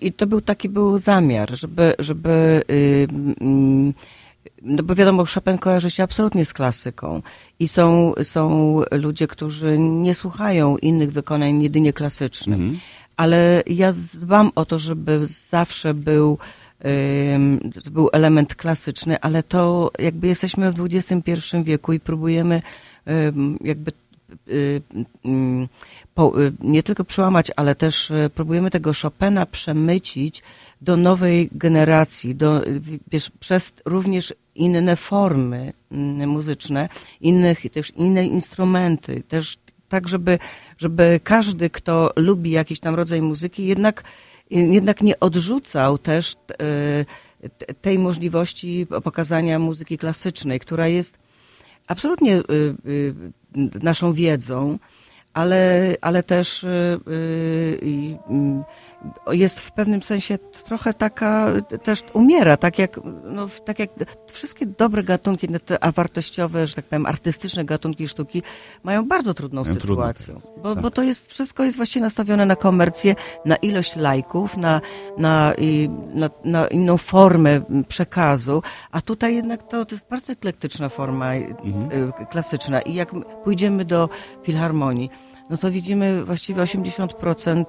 I 0.00 0.12
to 0.12 0.26
był 0.26 0.40
taki 0.40 0.68
był 0.68 0.98
zamiar, 0.98 1.58
żeby, 1.58 1.94
żeby 1.98 2.62
yy, 2.68 3.92
no 4.62 4.82
bo 4.82 4.94
wiadomo, 4.94 5.24
Chopin 5.34 5.58
kojarzy 5.58 5.90
się 5.90 6.02
absolutnie 6.02 6.44
z 6.44 6.52
klasyką 6.52 7.22
i 7.58 7.68
są, 7.68 8.12
są 8.22 8.80
ludzie, 8.90 9.26
którzy 9.26 9.78
nie 9.78 10.14
słuchają 10.14 10.76
innych 10.76 11.12
wykonań 11.12 11.62
jedynie 11.62 11.92
klasycznych. 11.92 12.60
Mhm. 12.60 12.80
Ale 13.16 13.62
ja 13.66 13.92
dbam 14.14 14.50
o 14.54 14.64
to, 14.64 14.78
żeby 14.78 15.26
zawsze 15.26 15.94
był, 15.94 16.38
był 17.90 18.08
element 18.12 18.54
klasyczny, 18.54 19.20
ale 19.20 19.42
to 19.42 19.90
jakby 19.98 20.26
jesteśmy 20.26 20.72
w 20.72 20.80
XXI 20.80 21.56
wieku 21.64 21.92
i 21.92 22.00
próbujemy 22.00 22.62
jakby 23.60 23.92
yy, 24.46 24.82
po, 26.14 26.32
nie 26.60 26.82
tylko 26.82 27.04
przełamać, 27.04 27.50
ale 27.56 27.74
też 27.74 28.12
próbujemy 28.34 28.70
tego 28.70 28.90
Chopina 29.02 29.46
przemycić 29.46 30.42
do 30.80 30.96
nowej 30.96 31.48
generacji, 31.52 32.34
do, 32.34 32.62
wiesz, 33.12 33.30
przez 33.40 33.72
również 33.84 34.34
inne 34.60 34.96
formy 34.96 35.72
mm, 35.92 36.28
muzyczne, 36.28 36.88
innych, 37.20 37.70
też 37.72 37.92
inne 37.96 38.26
instrumenty, 38.26 39.22
też 39.28 39.56
tak, 39.88 40.08
żeby, 40.08 40.38
żeby 40.78 41.20
każdy, 41.24 41.70
kto 41.70 42.12
lubi 42.16 42.50
jakiś 42.50 42.80
tam 42.80 42.94
rodzaj 42.94 43.22
muzyki, 43.22 43.66
jednak, 43.66 44.04
jednak 44.50 45.02
nie 45.02 45.20
odrzucał 45.20 45.98
też 45.98 46.34
e, 46.34 47.74
tej 47.80 47.98
możliwości 47.98 48.86
pokazania 49.04 49.58
muzyki 49.58 49.98
klasycznej, 49.98 50.60
która 50.60 50.88
jest 50.88 51.18
absolutnie 51.86 52.36
e, 52.36 52.40
e, 52.40 53.82
naszą 53.82 54.12
wiedzą, 54.12 54.78
ale, 55.32 55.94
ale 56.00 56.22
też 56.22 56.66
jest 59.30 59.60
w 59.60 59.72
pewnym 59.72 60.02
sensie 60.02 60.38
trochę 60.38 60.94
taka, 60.94 61.46
też 61.82 62.02
umiera, 62.12 62.56
tak 62.56 62.78
jak, 62.78 63.00
no, 63.24 63.48
tak 63.64 63.78
jak 63.78 63.90
wszystkie 64.32 64.66
dobre 64.66 65.02
gatunki, 65.02 65.48
te 65.48 65.78
wartościowe, 65.92 66.66
że 66.66 66.74
tak 66.74 66.84
powiem, 66.84 67.06
artystyczne 67.06 67.64
gatunki 67.64 68.08
sztuki 68.08 68.42
mają 68.82 69.08
bardzo 69.08 69.34
trudną 69.34 69.62
mają 69.62 69.74
sytuację, 69.74 70.34
trudno, 70.34 70.62
bo, 70.62 70.74
tak. 70.74 70.82
bo 70.82 70.90
to 70.90 71.02
jest, 71.02 71.30
wszystko 71.30 71.64
jest 71.64 71.76
właściwie 71.76 72.04
nastawione 72.04 72.46
na 72.46 72.56
komercję, 72.56 73.14
na 73.44 73.56
ilość 73.56 73.96
lajków, 73.96 74.56
na, 74.56 74.80
na, 75.18 75.52
na, 76.14 76.30
na 76.44 76.66
inną 76.68 76.96
formę 76.98 77.60
przekazu, 77.88 78.62
a 78.90 79.00
tutaj 79.00 79.34
jednak 79.34 79.62
to, 79.62 79.84
to 79.84 79.94
jest 79.94 80.08
bardzo 80.08 80.32
eklektyczna 80.32 80.88
forma 80.88 81.34
mhm. 81.34 81.92
Y, 82.22 82.26
klasyczna 82.30 82.80
i 82.80 82.94
jak 82.94 83.10
pójdziemy 83.44 83.84
do 83.84 84.08
filharmonii, 84.42 85.10
no 85.50 85.56
to 85.56 85.70
widzimy 85.70 86.24
właściwie 86.24 86.62
80% 86.62 87.64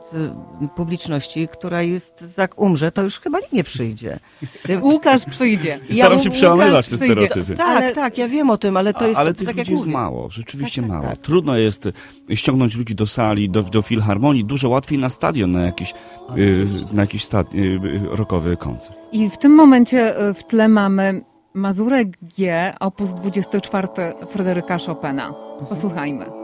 y, 0.64 0.68
publiczności, 0.76 1.48
która 1.48 1.82
jest, 1.82 2.38
jak 2.38 2.60
umrze, 2.60 2.92
to 2.92 3.04
już 3.04 3.20
chyba 3.20 3.40
nikt 3.40 3.54
nie 3.54 3.64
przyjdzie. 3.64 4.20
Łukasz 4.82 5.26
przyjdzie. 5.26 5.80
Staram 5.92 6.18
ja, 6.18 6.24
się 6.24 6.30
przełamywać 6.30 6.90
te 6.90 6.98
stereotypy. 6.98 7.56
Tak, 7.56 7.68
ale, 7.68 7.96
tak, 7.96 8.18
ja 8.18 8.28
wiem 8.28 8.50
o 8.50 8.58
tym, 8.58 8.78
ale 8.78 8.94
to 8.94 9.08
jest 9.08 9.20
Ale 9.20 9.34
tych 9.34 9.48
tak 9.48 9.58
ludzi 9.58 9.74
jest 9.74 9.86
mało, 9.86 10.30
rzeczywiście 10.30 10.82
tak, 10.82 10.90
tak, 10.90 11.00
mało. 11.00 11.10
Tak. 11.10 11.22
Trudno 11.22 11.58
jest 11.58 11.90
ściągnąć 12.34 12.76
ludzi 12.76 12.96
do 12.96 13.08
sali, 13.08 13.50
do, 13.50 13.64
do 13.64 13.82
filharmonii, 13.82 14.46
dużo 14.46 14.70
łatwiej 14.70 15.00
na 15.00 15.10
stadion, 15.10 15.52
na 15.52 15.62
jakiś, 15.62 15.94
y, 16.38 16.68
na 16.94 17.02
jakiś 17.02 17.28
y, 17.56 17.80
rokowy 18.04 18.58
koncert. 18.58 18.98
I 19.12 19.30
w 19.30 19.38
tym 19.38 19.52
momencie 19.52 20.30
y, 20.30 20.34
w 20.34 20.44
tle 20.44 20.68
mamy 20.68 21.22
Mazurek 21.54 22.18
G, 22.38 22.74
opus 22.80 23.14
24 23.14 23.88
Fryderyka 24.30 24.78
Chopina. 24.78 25.34
Posłuchajmy. 25.70 26.41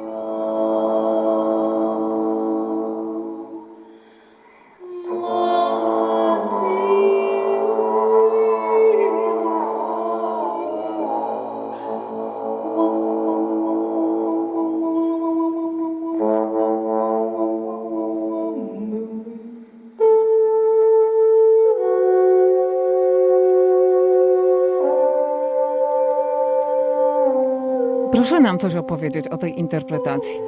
Nam 28.47 28.59
coś 28.59 28.75
opowiedzieć 28.75 29.27
o 29.27 29.37
tej 29.37 29.59
interpretacji. 29.59 30.39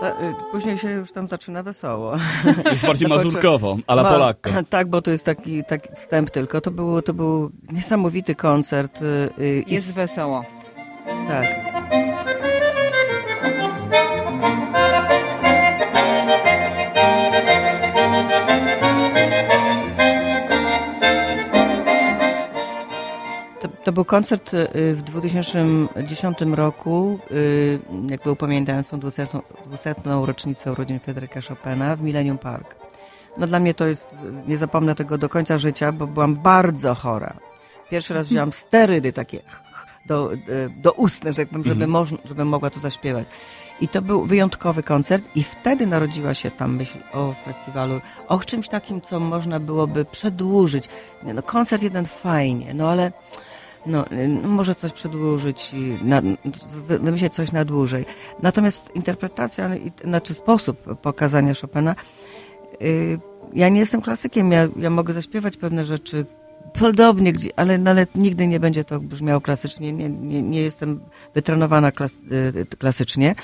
Ta, 0.00 0.08
y, 0.08 0.34
później 0.52 0.78
się 0.78 0.90
już 0.90 1.12
tam 1.12 1.28
zaczyna 1.28 1.62
wesoło. 1.62 2.16
Jest 2.70 2.86
bardziej 2.86 3.08
mazurkowo, 3.16 3.76
ale 3.86 4.02
Ma, 4.02 4.12
Polakko. 4.12 4.50
Tak, 4.70 4.88
bo 4.88 5.02
to 5.02 5.10
jest 5.10 5.24
taki, 5.24 5.64
taki 5.64 5.88
wstęp 5.94 6.30
tylko. 6.30 6.60
To, 6.60 6.70
było, 6.70 7.02
to 7.02 7.14
był 7.14 7.50
niesamowity 7.72 8.34
koncert. 8.34 9.02
Y, 9.02 9.64
jest 9.66 9.94
wesoło. 9.94 10.44
Tak. 11.28 11.46
To 23.86 23.92
był 23.92 24.04
koncert 24.04 24.54
y, 24.54 24.94
w 24.94 25.02
2010 25.02 26.38
roku, 26.54 27.18
y, 27.30 27.78
jakby 28.10 28.30
upamiętając 28.30 28.88
tą 28.88 29.00
200, 29.00 29.26
200 29.66 29.94
rocznicę 30.04 30.72
urodzin 30.72 31.00
Fryderyka 31.00 31.40
Chopina 31.40 31.96
w 31.96 32.02
Millennium 32.02 32.38
Park. 32.38 32.76
No 33.38 33.46
dla 33.46 33.60
mnie 33.60 33.74
to 33.74 33.86
jest, 33.86 34.16
nie 34.48 34.56
zapomnę 34.56 34.94
tego 34.94 35.18
do 35.18 35.28
końca 35.28 35.58
życia, 35.58 35.92
bo 35.92 36.06
byłam 36.06 36.36
bardzo 36.36 36.94
chora. 36.94 37.36
Pierwszy 37.90 38.14
raz 38.14 38.26
wzięłam 38.26 38.52
sterydy 38.52 39.12
takie 39.12 39.42
do, 40.06 40.32
y, 40.32 40.38
do 40.76 40.92
ustne, 40.92 41.32
żeby, 41.32 41.56
żeby, 41.56 41.70
mhm. 41.70 41.90
można, 41.90 42.18
żeby 42.24 42.44
mogła 42.44 42.70
to 42.70 42.80
zaśpiewać. 42.80 43.26
I 43.80 43.88
to 43.88 44.02
był 44.02 44.24
wyjątkowy 44.24 44.82
koncert 44.82 45.24
i 45.34 45.42
wtedy 45.42 45.86
narodziła 45.86 46.34
się 46.34 46.50
tam 46.50 46.76
myśl 46.76 46.98
o 47.12 47.34
festiwalu, 47.44 48.00
o 48.28 48.38
czymś 48.38 48.68
takim, 48.68 49.00
co 49.00 49.20
można 49.20 49.60
byłoby 49.60 50.04
przedłużyć. 50.04 50.88
No, 51.22 51.42
koncert 51.42 51.82
jeden 51.82 52.06
fajnie, 52.06 52.74
no 52.74 52.90
ale 52.90 53.12
no, 53.86 54.04
no, 54.28 54.48
może 54.48 54.74
coś 54.74 54.92
przedłużyć, 54.92 55.74
wymyślić 56.86 57.34
coś 57.34 57.52
na 57.52 57.64
dłużej. 57.64 58.04
Natomiast 58.42 58.90
interpretacja, 58.94 59.70
znaczy 60.04 60.34
sposób 60.34 61.00
pokazania 61.00 61.52
Chopina, 61.60 61.94
yy, 62.80 63.18
ja 63.54 63.68
nie 63.68 63.80
jestem 63.80 64.02
klasykiem, 64.02 64.52
ja, 64.52 64.68
ja 64.76 64.90
mogę 64.90 65.14
zaśpiewać 65.14 65.56
pewne 65.56 65.86
rzeczy 65.86 66.26
podobnie, 66.78 67.32
gdzie, 67.32 67.50
ale, 67.56 67.78
no, 67.78 67.90
ale 67.90 68.06
nigdy 68.14 68.46
nie 68.46 68.60
będzie 68.60 68.84
to 68.84 69.00
brzmiało 69.00 69.40
klasycznie, 69.40 69.92
nie, 69.92 70.08
nie, 70.08 70.42
nie 70.42 70.60
jestem 70.60 71.00
wytrenowana 71.34 71.92
klas, 71.92 72.14
yy, 72.54 72.66
klasycznie. 72.78 73.34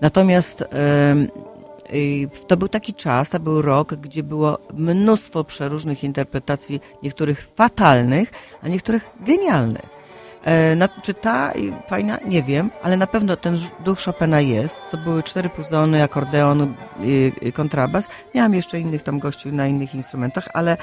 Natomiast 0.00 0.60
yy, 0.60 1.46
to 2.46 2.56
był 2.56 2.68
taki 2.68 2.94
czas, 2.94 3.30
to 3.30 3.40
był 3.40 3.62
rok, 3.62 3.94
gdzie 3.94 4.22
było 4.22 4.58
mnóstwo 4.74 5.44
przeróżnych 5.44 6.04
interpretacji, 6.04 6.80
niektórych 7.02 7.48
fatalnych, 7.56 8.32
a 8.62 8.68
niektórych 8.68 9.10
genialnych. 9.20 9.96
E, 10.46 10.88
czy 11.02 11.14
ta 11.14 11.52
fajna? 11.88 12.18
Nie 12.26 12.42
wiem, 12.42 12.70
ale 12.82 12.96
na 12.96 13.06
pewno 13.06 13.36
ten 13.36 13.56
duch 13.84 13.98
Chopina 14.04 14.40
jest. 14.40 14.82
To 14.90 14.96
były 14.96 15.22
cztery 15.22 15.48
puzony, 15.48 16.02
akordeon, 16.02 16.74
kontrabas. 17.54 18.08
Miałam 18.34 18.54
jeszcze 18.54 18.80
innych 18.80 19.02
tam 19.02 19.18
gości 19.18 19.52
na 19.52 19.66
innych 19.66 19.94
instrumentach, 19.94 20.48
ale, 20.54 20.76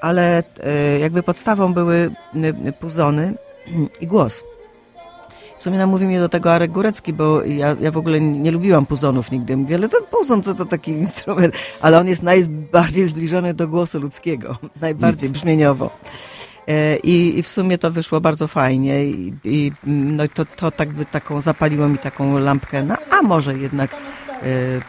ale 0.00 0.42
e, 0.60 0.98
jakby 0.98 1.22
podstawą 1.22 1.74
były 1.74 2.10
puzony 2.80 3.34
i 4.00 4.06
głos. 4.06 4.44
W 5.58 5.62
sumie 5.62 5.78
namówił 5.78 6.08
mnie 6.08 6.20
do 6.20 6.28
tego 6.28 6.52
Arek 6.52 6.70
Górecki, 6.70 7.12
bo 7.12 7.42
ja, 7.42 7.76
ja 7.80 7.90
w 7.90 7.96
ogóle 7.96 8.20
nie 8.20 8.50
lubiłam 8.50 8.86
puzonów 8.86 9.30
nigdy. 9.30 9.56
Mówię, 9.56 9.76
ale 9.76 9.88
ten 9.88 10.00
puzon 10.10 10.42
co 10.42 10.54
to 10.54 10.64
taki 10.64 10.90
instrument, 11.06 11.54
ale 11.80 11.98
on 11.98 12.08
jest 12.08 12.22
najbardziej 12.22 13.06
zbliżony 13.06 13.54
do 13.54 13.68
głosu 13.68 14.00
ludzkiego, 14.00 14.56
najbardziej 14.80 15.30
brzmieniowo. 15.30 15.90
E, 16.68 16.96
I, 16.96 17.38
I, 17.38 17.42
w 17.42 17.48
sumie 17.48 17.78
to 17.78 17.90
wyszło 17.90 18.20
bardzo 18.20 18.48
fajnie 18.48 19.04
i, 19.04 19.32
i 19.44 19.72
no 19.86 20.24
to, 20.34 20.44
to 20.44 20.70
tak 20.70 20.92
by 20.92 21.04
taką 21.04 21.40
zapaliło 21.40 21.88
mi 21.88 21.98
taką 21.98 22.38
lampkę, 22.38 22.82
no, 22.82 22.96
a 23.10 23.22
może 23.22 23.58
jednak 23.58 23.96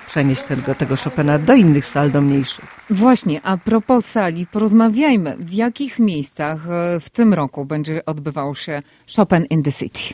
przenieść 0.08 0.44
tego, 0.44 0.76
tego 0.76 0.96
Chopina 0.96 1.40
do 1.40 1.54
innych 1.54 1.86
sal, 1.86 2.12
do 2.12 2.22
mniejszych. 2.22 2.66
Właśnie, 2.90 3.42
a 3.42 3.58
propos 3.58 4.06
sali, 4.06 4.48
porozmawiajmy, 4.48 5.38
w 5.40 5.54
jakich 5.54 6.00
miejscach 6.00 6.62
w 7.02 7.10
tym 7.10 7.34
roku 7.34 7.66
będzie 7.66 8.06
odbywał 8.06 8.56
się 8.56 8.82
Chopin 9.16 9.46
in 9.46 9.64
the 9.64 9.72
City? 9.72 10.14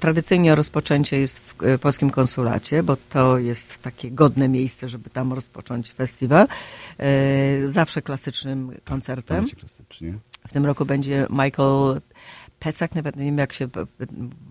Tradycyjnie 0.00 0.54
rozpoczęcie 0.54 1.20
jest 1.20 1.40
w 1.40 1.78
polskim 1.80 2.10
konsulacie, 2.10 2.82
bo 2.82 2.96
to 3.10 3.38
jest 3.38 3.82
takie 3.82 4.10
godne 4.10 4.48
miejsce, 4.48 4.88
żeby 4.88 5.10
tam 5.10 5.32
rozpocząć 5.32 5.92
festiwal. 5.92 6.48
Zawsze 7.68 8.02
klasycznym 8.02 8.72
koncertem. 8.84 9.46
Tak, 9.46 9.58
klasycznie. 9.58 10.14
W 10.48 10.52
tym 10.52 10.66
roku 10.66 10.84
będzie 10.84 11.26
Michael 11.30 12.00
Pecak, 12.62 12.94
nawet 12.94 13.16
nie 13.16 13.24
wiem 13.24 13.38
jak 13.38 13.52
się 13.52 13.68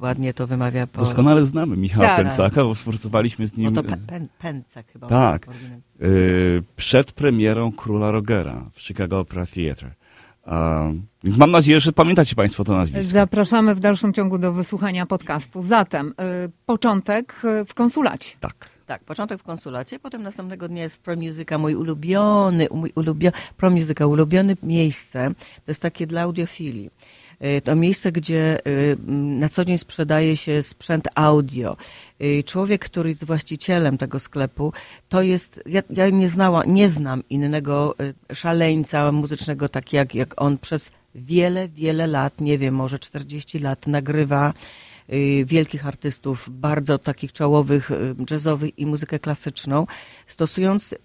ładnie 0.02 0.34
to 0.34 0.48
wymawia. 0.48 0.88
Po... 0.88 1.00
Doskonale 1.00 1.46
znamy 1.46 1.78
Michała 1.78 2.08
tak, 2.08 2.18
Pęcaka, 2.18 2.64
bo 2.64 2.74
współpracowaliśmy 2.74 3.48
z 3.48 3.58
nim. 3.58 3.74
No 3.74 3.84
to 3.84 3.90
Pen, 4.08 4.28
Pęcak 4.40 4.92
chyba. 4.92 5.08
Tak. 5.08 5.48
Yy, 6.00 6.64
przed 6.76 7.12
premierą 7.12 7.72
Króla 7.72 8.12
Rogera 8.12 8.70
w 8.74 8.82
Chicago 8.82 9.20
Opera 9.20 9.46
Theatre. 9.46 9.92
Uh, 10.46 10.52
więc 11.24 11.38
mam 11.38 11.52
nadzieję, 11.52 11.82
że 11.82 11.92
pamiętacie 11.92 12.36
Państwo 12.36 12.64
to 12.64 12.74
nazwisko. 12.74 13.14
Zapraszamy 13.14 13.76
w 13.76 13.80
dalszym 13.80 14.14
ciągu 14.14 14.38
do 14.38 14.54
wysłuchania 14.54 15.06
podcastu. 15.06 15.62
Zatem 15.62 16.08
yy, 16.08 16.52
początek 16.66 17.42
w 17.68 17.74
konsulacie. 17.74 18.36
Tak. 18.40 18.70
Tak, 18.86 19.04
początek 19.04 19.40
w 19.40 19.44
konsulacie, 19.44 20.00
potem 20.00 20.24
następnego 20.24 20.68
dnia 20.68 20.84
jest 20.84 21.02
Pro 21.02 21.16
Musica, 21.16 21.58
mój 21.58 21.76
ulubiony, 21.76 22.68
mój 22.72 22.92
ulubiony, 22.96 23.38
Pro 23.58 23.70
Musica, 23.70 24.06
ulubione 24.06 24.56
miejsce. 24.64 25.32
To 25.38 25.72
jest 25.72 25.82
takie 25.82 26.08
dla 26.08 26.22
audiofilii. 26.22 26.90
Y, 27.46 27.62
to 27.62 27.76
miejsce, 27.76 28.12
gdzie 28.12 28.68
y, 28.68 28.98
na 29.08 29.50
co 29.50 29.66
dzień 29.66 29.78
sprzedaje 29.78 30.38
się 30.38 30.64
sprzęt 30.64 31.08
audio. 31.16 31.78
Y, 32.22 32.44
człowiek, 32.44 32.86
który 32.86 33.10
jest 33.10 33.26
właścicielem 33.26 33.98
tego 33.98 34.20
sklepu, 34.20 34.74
to 35.10 35.22
jest, 35.22 35.62
ja, 35.66 35.82
ja 35.90 36.10
nie 36.10 36.28
znała, 36.28 36.64
nie 36.66 36.90
znam 36.90 37.24
innego 37.30 37.96
szaleńca 38.34 39.12
muzycznego 39.12 39.70
tak 39.70 39.94
jak, 39.94 40.16
jak 40.16 40.42
on 40.42 40.58
przez 40.58 40.92
wiele, 41.16 41.70
wiele 41.70 42.08
lat, 42.08 42.42
nie 42.42 42.58
wiem, 42.58 42.76
może 42.76 43.00
40 43.00 43.60
lat 43.60 43.88
nagrywa 43.88 44.54
wielkich 45.46 45.88
artystów, 45.88 46.50
bardzo 46.52 46.98
takich 46.98 47.34
czołowych, 47.34 47.92
jazzowych 48.32 48.80
i 48.80 48.86
muzykę 48.86 49.20
klasyczną, 49.20 49.88
stosując 50.28 50.96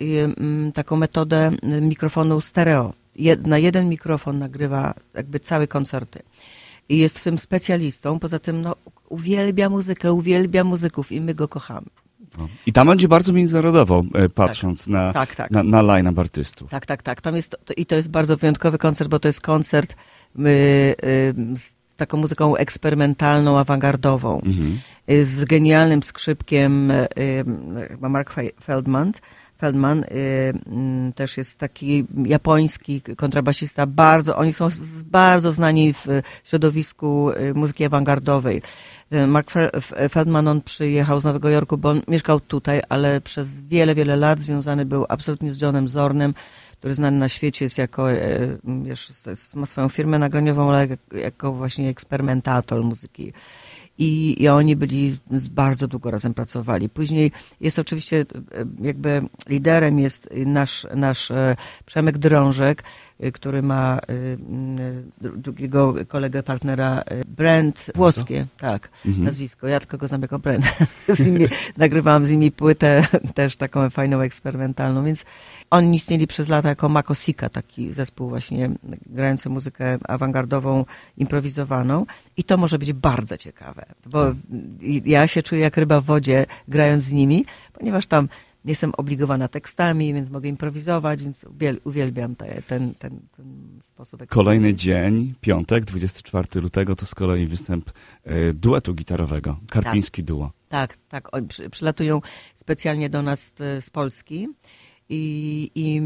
taką 0.75 0.97
metodę 0.97 1.51
mikrofonu 1.63 2.41
stereo 2.41 2.93
na 3.47 3.59
jeden 3.59 3.89
mikrofon 3.89 4.39
nagrywa 4.39 4.95
jakby 5.15 5.41
całe 5.41 5.67
koncerty. 5.67 6.23
I 6.89 6.99
jest 6.99 7.19
w 7.19 7.25
tym 7.25 7.39
specjalistą. 7.39 8.19
Poza 8.19 8.39
tym 8.39 8.61
no, 8.61 8.77
uwielbia 9.09 9.71
muzykę, 9.71 10.13
uwielbia 10.13 10.65
muzyków 10.65 11.13
i 11.13 11.21
my 11.21 11.35
go 11.35 11.49
kochamy. 11.49 11.87
No. 12.39 12.49
I 12.67 12.73
tam 12.73 12.89
będzie 12.89 13.09
bardzo 13.09 13.33
międzynarodowo, 13.33 14.03
e, 14.15 14.29
patrząc 14.29 14.85
tak, 14.85 14.93
na, 14.93 15.13
tak, 15.13 15.35
tak. 15.35 15.51
na, 15.51 15.63
na 15.63 15.83
line-up 15.83 16.21
artystów. 16.21 16.71
Tak, 16.71 16.87
tak, 16.87 17.03
tak. 17.03 17.21
Tam 17.21 17.37
jest, 17.37 17.57
to, 17.65 17.75
I 17.75 17.87
to 17.87 17.97
jest 17.97 18.11
bardzo 18.11 18.37
wyjątkowy 18.37 18.79
koncert, 18.79 19.11
bo 19.11 19.19
to 19.19 19.29
jest 19.29 19.41
koncert 19.41 19.93
y, 19.93 20.43
y, 20.43 21.35
z 21.57 21.75
taką 21.97 22.17
muzyką 22.17 22.57
eksperymentalną, 22.57 23.59
awangardową. 23.59 24.41
Mhm. 24.41 24.79
Y, 25.11 25.27
z 25.27 25.45
genialnym 25.45 26.03
skrzypkiem 26.03 26.93
Mark 28.01 28.35
Feldman 28.63 29.13
Feldman 29.59 30.05
y, 30.05 30.53
mm, 30.67 31.13
też 31.13 31.37
jest 31.37 31.59
taki 31.59 32.05
japoński 32.25 33.03
kontrabasista, 33.17 33.87
bardzo, 33.87 34.37
oni 34.37 34.53
są 34.53 34.69
bardzo 35.05 35.53
znani 35.53 35.93
w 35.93 36.07
środowisku 36.45 37.31
y, 37.31 37.55
muzyki 37.55 37.85
awangardowej. 37.85 38.63
Y, 39.13 39.27
Mark 39.27 39.51
Feldman, 40.11 40.49
on 40.49 40.63
przyjechał 40.63 41.21
z 41.21 41.25
Nowego 41.25 41.49
Jorku, 41.49 41.79
bo 41.79 41.91
on 41.91 42.03
mieszkał 42.09 42.41
tutaj, 42.41 42.81
ale 42.89 43.21
przez 43.21 43.61
wiele, 43.61 43.95
wiele 43.95 44.17
lat 44.17 44.41
związany 44.41 44.85
był 44.85 45.07
absolutnie 45.09 45.55
z 45.55 45.61
Johnem 45.61 45.89
Zornem, 45.89 46.35
który 46.79 46.95
znany 46.95 47.19
na 47.19 47.29
świecie 47.29 47.65
jest 47.65 47.79
jako, 47.79 48.07
wiesz, 48.65 49.13
ma 49.55 49.67
swoją 49.67 49.89
firmę 49.89 50.19
nagraniową, 50.19 50.71
ale 50.71 50.87
jako 51.13 51.53
właśnie 51.53 51.89
eksperymentator 51.89 52.85
muzyki 52.85 53.33
i, 53.99 54.43
i 54.43 54.49
oni 54.49 54.77
byli 54.77 55.19
bardzo 55.51 55.89
długo 55.89 56.11
razem 56.11 56.35
pracowali. 56.35 56.89
Później 56.89 57.33
jest 57.61 57.79
oczywiście 57.79 58.21
e, 58.21 58.25
jakby 58.81 59.23
liderem 59.49 59.99
jest 59.99 60.29
nasz, 60.47 60.87
nasz 60.95 61.31
e, 61.31 61.57
Przemek 61.87 62.19
Drążek, 62.19 62.83
który 63.33 63.63
ma 63.63 63.99
drugiego 65.19 65.95
kolegę, 66.09 66.43
partnera 66.43 67.03
Brent 67.27 67.91
Włoskie, 67.95 68.47
tak, 68.59 68.89
mhm. 69.07 69.25
nazwisko. 69.25 69.69
Ja 69.69 69.81
tylko 69.81 69.99
go 69.99 70.09
znam 70.09 70.23
jako 70.23 70.39
Brent. 70.39 70.65
z 71.09 71.27
nimi, 71.27 71.47
nagrywałam 71.77 72.27
z 72.27 72.31
nimi 72.31 72.53
płytę 72.53 73.07
też 73.35 73.57
taką 73.57 73.91
fajną, 73.91 74.21
eksperymentalną, 74.21 75.05
więc 75.05 75.25
oni 75.71 75.97
istnieli 75.97 76.27
przez 76.27 76.49
lata 76.49 76.69
jako 76.69 76.89
Makosika, 76.89 77.49
taki 77.49 77.93
zespół 77.93 78.29
właśnie 78.29 78.71
grający 79.07 79.49
muzykę 79.49 79.99
awangardową, 80.09 80.85
improwizowaną 81.17 82.07
i 82.37 82.45
to 82.45 82.57
może 82.57 82.79
być 82.79 82.93
bardzo 82.93 83.37
ciekawe, 83.37 83.87
bo 84.07 84.35
ja 85.05 85.27
się 85.27 85.43
czuję 85.43 85.61
jak 85.61 85.77
ryba 85.77 86.01
w 86.01 86.05
wodzie 86.05 86.47
grając 86.69 87.05
z 87.05 87.13
nimi, 87.13 87.45
ponieważ 87.73 88.07
tam 88.07 88.29
jestem 88.67 88.93
obligowana 88.97 89.49
tekstami, 89.49 90.15
więc 90.15 90.31
mogę 90.31 90.49
improwizować, 90.49 91.25
więc 91.25 91.47
uwielbiam 91.85 92.37
te, 92.37 92.63
ten, 92.63 92.95
ten, 92.95 93.21
ten 93.37 93.79
sposób. 93.83 94.27
Kolejny 94.27 94.75
dzień, 94.75 95.35
piątek, 95.41 95.85
24 95.85 96.61
lutego, 96.61 96.97
to 96.97 97.07
z 97.07 97.15
kolei 97.15 97.47
występ 97.47 97.91
e, 98.25 98.53
duetu 98.53 98.95
gitarowego, 98.95 99.57
Karpiński 99.71 100.23
tak, 100.23 100.29
Duo. 100.29 100.51
Tak, 100.69 100.97
tak. 101.09 101.35
Oni 101.35 101.47
przylatują 101.71 102.21
specjalnie 102.55 103.11
do 103.11 103.23
nas 103.23 103.55
e, 103.61 103.83
z 103.83 103.91
Polski 103.91 104.49
i, 105.09 105.71
i 105.75 106.01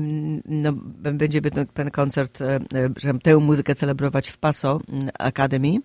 no, 0.44 0.72
będziemy 1.12 1.50
ten 1.74 1.90
koncert, 1.90 2.40
e, 2.40 2.60
żeby 2.96 3.18
tę 3.18 3.36
muzykę 3.36 3.74
celebrować 3.74 4.28
w 4.28 4.38
Paso 4.38 4.80
Academy, 5.18 5.78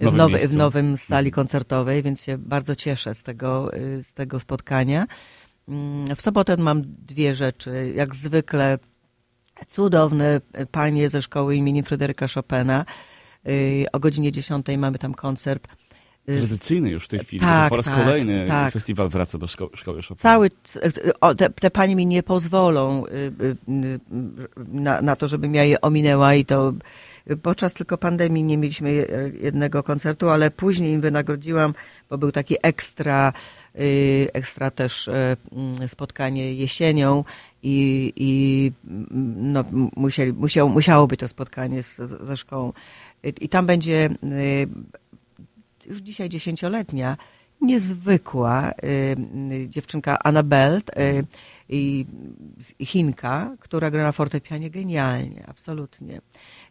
w, 0.00 0.12
nowy, 0.12 0.38
w 0.38 0.56
nowym 0.56 0.96
sali 0.96 1.28
mhm. 1.28 1.32
koncertowej, 1.32 2.02
więc 2.02 2.22
się 2.22 2.38
bardzo 2.38 2.76
cieszę 2.76 3.14
z 3.14 3.22
tego, 3.22 3.70
z 4.02 4.12
tego 4.12 4.40
spotkania. 4.40 5.06
Mm, 5.70 6.16
w 6.16 6.22
sobotę 6.22 6.56
mam 6.56 6.82
dwie 6.86 7.34
rzeczy. 7.34 7.92
Jak 7.94 8.14
zwykle 8.14 8.78
cudowne 9.66 10.40
panie 10.70 11.08
ze 11.08 11.22
szkoły 11.22 11.56
imieni 11.56 11.82
Fryderyka 11.82 12.26
Chopina. 12.34 12.84
E, 13.46 13.92
o 13.92 14.00
godzinie 14.00 14.32
10 14.32 14.66
mamy 14.78 14.98
tam 14.98 15.14
koncert 15.14 15.68
Tradycyjny 16.26 16.90
już 16.90 17.04
w 17.04 17.08
tej 17.08 17.20
chwili, 17.20 17.40
tak, 17.40 17.70
po 17.70 17.76
raz 17.76 17.86
tak, 17.86 17.94
kolejny 17.94 18.44
tak. 18.48 18.72
festiwal 18.72 19.08
wraca 19.08 19.38
do 19.38 19.46
szko 19.46 19.70
szkoły 19.74 20.02
Chopina. 20.02 20.16
Cały, 20.16 20.50
o, 21.20 21.34
te, 21.34 21.50
te 21.50 21.70
panie 21.70 21.96
mi 21.96 22.06
nie 22.06 22.22
pozwolą 22.22 23.06
y, 23.06 23.10
y, 23.10 23.56
y, 23.68 24.00
na, 24.68 25.02
na 25.02 25.16
to, 25.16 25.28
żebym 25.28 25.54
ja 25.54 25.64
je 25.64 25.80
ominęła 25.80 26.34
i 26.34 26.44
to 26.44 26.72
podczas 27.42 27.74
tylko 27.74 27.98
pandemii 27.98 28.44
nie 28.44 28.58
mieliśmy 28.58 29.06
jednego 29.40 29.82
koncertu, 29.82 30.28
ale 30.28 30.50
później 30.50 30.92
im 30.92 31.00
wynagrodziłam, 31.00 31.74
bo 32.10 32.18
był 32.18 32.32
taki 32.32 32.56
ekstra, 32.62 33.32
ekstra 34.32 34.70
też 34.70 35.10
spotkanie 35.86 36.54
jesienią 36.54 37.24
i, 37.62 38.12
i 38.16 38.72
no, 39.36 39.64
musieli, 39.96 40.32
musiał, 40.32 40.68
musiało 40.68 41.06
być 41.06 41.20
to 41.20 41.28
spotkanie 41.28 41.82
z, 41.82 41.96
ze 42.22 42.36
szkołą. 42.36 42.72
I 43.40 43.48
tam 43.48 43.66
będzie 43.66 44.10
już 45.86 45.98
dzisiaj 45.98 46.28
dziesięcioletnia, 46.28 47.16
niezwykła 47.60 48.70
y, 48.70 49.68
dziewczynka 49.68 50.18
Annabelle, 50.18 50.78
y, 50.78 51.24
y, 51.70 52.84
Chinka, 52.84 53.56
która 53.60 53.90
gra 53.90 54.02
na 54.02 54.12
fortepianie 54.12 54.70
genialnie, 54.70 55.44
absolutnie. 55.48 56.20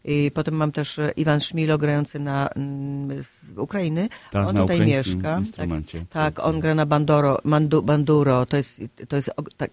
I 0.05 0.31
potem 0.33 0.55
mam 0.55 0.71
też 0.71 0.99
Iwan 1.15 1.39
Szmilo 1.39 1.77
grający 1.77 2.19
na 2.19 2.47
mm, 2.47 3.23
z 3.23 3.57
Ukrainy. 3.57 4.09
Tak, 4.31 4.47
on 4.47 4.55
tutaj 4.55 4.79
mieszka. 4.81 5.41
Tak, 5.57 5.69
tak, 6.09 6.45
on 6.45 6.59
gra 6.59 6.75
na 6.75 6.85
bandoro, 6.85 7.37
mandu, 7.43 7.83
banduro. 7.83 8.45
To 8.45 8.57
jest, 8.57 8.81
to 9.07 9.15
jest 9.15 9.31
tak, 9.57 9.71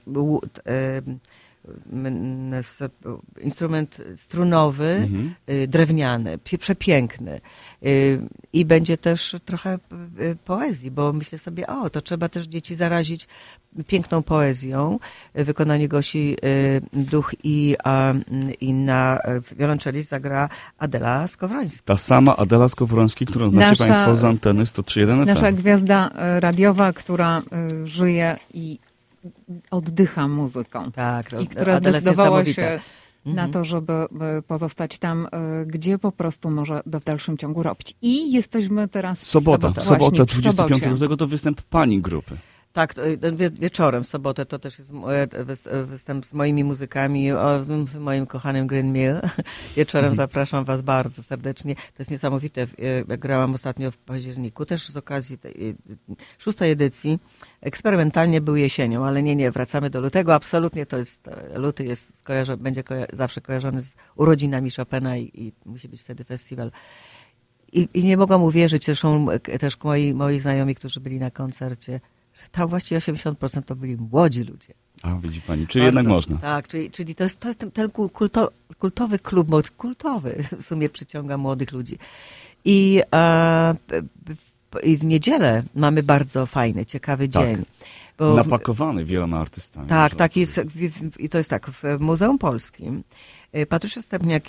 instrument 3.40 4.02
strunowy, 4.16 4.84
mhm. 4.84 5.34
Y, 5.50 5.68
drewniany, 5.68 6.38
przepiękny. 6.58 7.40
Y, 7.82 8.20
I 8.52 8.64
będzie 8.64 8.96
też 8.96 9.36
trochę 9.44 9.78
y, 10.20 10.36
poezji, 10.44 10.90
bo 10.90 11.12
myślę 11.12 11.38
sobie, 11.38 11.66
o, 11.66 11.90
to 11.90 12.00
trzeba 12.00 12.28
też 12.28 12.46
dzieci 12.46 12.74
zarazić 12.74 13.28
piękną 13.86 14.22
poezją. 14.22 14.98
Wykonanie 15.34 15.88
Gosi 15.88 16.36
Duch 16.92 17.34
i, 17.44 17.76
i 18.60 18.72
na 18.72 19.18
wiolonczeli 19.56 20.02
zagra 20.02 20.48
Adela 20.78 21.26
Skowrońska. 21.26 21.82
Ta 21.84 21.96
sama 21.96 22.36
Adela 22.36 22.68
Skowroński, 22.68 23.26
którą 23.26 23.48
znacie 23.48 23.70
nasza, 23.70 23.86
Państwo 23.86 24.16
z 24.16 24.24
anteny 24.24 24.64
103.1 24.64 25.24
FM. 25.24 25.26
Nasza 25.26 25.52
gwiazda 25.52 26.10
radiowa, 26.40 26.92
która 26.92 27.42
żyje 27.84 28.36
i 28.54 28.78
oddycha 29.70 30.28
muzyką. 30.28 30.92
Tak, 30.92 31.40
I 31.40 31.46
która 31.46 31.78
zdecydowała 31.78 32.44
się 32.44 32.80
na 33.26 33.32
mhm. 33.32 33.52
to, 33.52 33.64
żeby 33.64 33.92
pozostać 34.46 34.98
tam, 34.98 35.26
e, 35.32 35.66
gdzie 35.66 35.98
po 35.98 36.12
prostu 36.12 36.50
może 36.50 36.82
w 36.86 37.04
dalszym 37.04 37.38
ciągu 37.38 37.62
robić. 37.62 37.94
I 38.02 38.32
jesteśmy 38.32 38.88
teraz... 38.88 39.22
Sobota, 39.22 39.72
sobota, 39.80 40.24
25 40.24 40.86
lutego 40.86 41.16
to 41.16 41.26
występ 41.26 41.62
pani 41.62 42.00
grupy. 42.00 42.36
Tak, 42.76 42.94
wie, 43.32 43.50
wieczorem, 43.50 44.04
w 44.04 44.06
sobotę 44.06 44.46
to 44.46 44.58
też 44.58 44.78
jest 44.78 44.92
występ 45.86 46.26
z 46.26 46.32
moimi 46.32 46.64
muzykami 46.64 47.28
w 47.86 47.98
moim 47.98 48.26
kochanym 48.26 48.66
Green 48.66 48.92
Mill. 48.92 49.20
Wieczorem 49.76 50.04
mhm. 50.04 50.14
zapraszam 50.14 50.64
Was 50.64 50.82
bardzo 50.82 51.22
serdecznie. 51.22 51.74
To 51.74 51.98
jest 51.98 52.10
niesamowite. 52.10 52.66
Jak 53.08 53.20
grałam 53.20 53.54
ostatnio 53.54 53.90
w 53.90 53.96
październiku, 53.96 54.66
też 54.66 54.88
z 54.88 54.96
okazji 54.96 55.38
tej 55.38 55.76
szóstej 56.38 56.70
edycji. 56.70 57.18
Eksperymentalnie 57.60 58.40
był 58.40 58.56
jesienią, 58.56 59.06
ale 59.06 59.22
nie, 59.22 59.36
nie, 59.36 59.50
wracamy 59.50 59.90
do 59.90 60.00
lutego. 60.00 60.34
Absolutnie 60.34 60.86
to 60.86 60.96
jest, 60.96 61.30
luty 61.54 61.84
jest 61.84 62.18
skojarzony, 62.18 62.62
będzie 62.62 62.84
koja 62.84 63.06
zawsze 63.12 63.40
kojarzony 63.40 63.82
z 63.82 63.96
urodzinami 64.16 64.70
Chopina 64.70 65.16
i, 65.16 65.30
i 65.34 65.52
musi 65.64 65.88
być 65.88 66.00
wtedy 66.00 66.24
festiwal. 66.24 66.70
I, 67.72 67.88
I, 67.94 68.04
nie 68.04 68.16
mogłam 68.16 68.42
uwierzyć, 68.42 68.84
zresztą 68.84 69.26
też 69.60 69.82
moi, 69.84 70.14
moi 70.14 70.38
znajomi, 70.38 70.74
którzy 70.74 71.00
byli 71.00 71.18
na 71.18 71.30
koncercie, 71.30 72.00
że 72.42 72.48
tam 72.52 72.68
właściwie 72.68 73.00
80% 73.00 73.62
to 73.62 73.76
byli 73.76 73.96
młodzi 73.96 74.42
ludzie. 74.42 74.74
A, 75.02 75.14
widzi 75.14 75.40
pani, 75.40 75.66
czyli 75.66 75.84
Bardzo, 75.84 75.98
jednak 75.98 76.14
można. 76.14 76.38
Tak, 76.38 76.68
czyli, 76.68 76.90
czyli 76.90 77.14
to 77.14 77.24
jest, 77.24 77.40
to 77.40 77.48
jest 77.48 77.60
ten, 77.60 77.70
ten 77.70 77.90
kulto, 77.90 78.50
kultowy 78.78 79.18
klub, 79.18 79.48
kultowy 79.76 80.44
w 80.60 80.64
sumie 80.64 80.88
przyciąga 80.88 81.36
młodych 81.36 81.72
ludzi. 81.72 81.98
I, 82.64 83.02
e, 83.14 83.74
I 84.82 84.96
w 84.96 85.04
niedzielę 85.04 85.62
mamy 85.74 86.02
bardzo 86.02 86.46
fajny, 86.46 86.86
ciekawy 86.86 87.28
tak. 87.28 87.44
dzień. 87.44 87.64
Bo 88.18 88.34
Napakowany 88.34 89.04
wieloma 89.04 89.40
artystami. 89.40 89.88
Tak, 89.88 90.14
tak 90.14 90.36
jest, 90.36 90.60
i 91.18 91.28
to 91.28 91.38
jest 91.38 91.50
tak, 91.50 91.70
w 91.70 91.82
Muzeum 92.00 92.38
Polskim 92.38 93.04
e, 93.52 93.66
Patrycja 93.66 94.02
Stepniak 94.02 94.44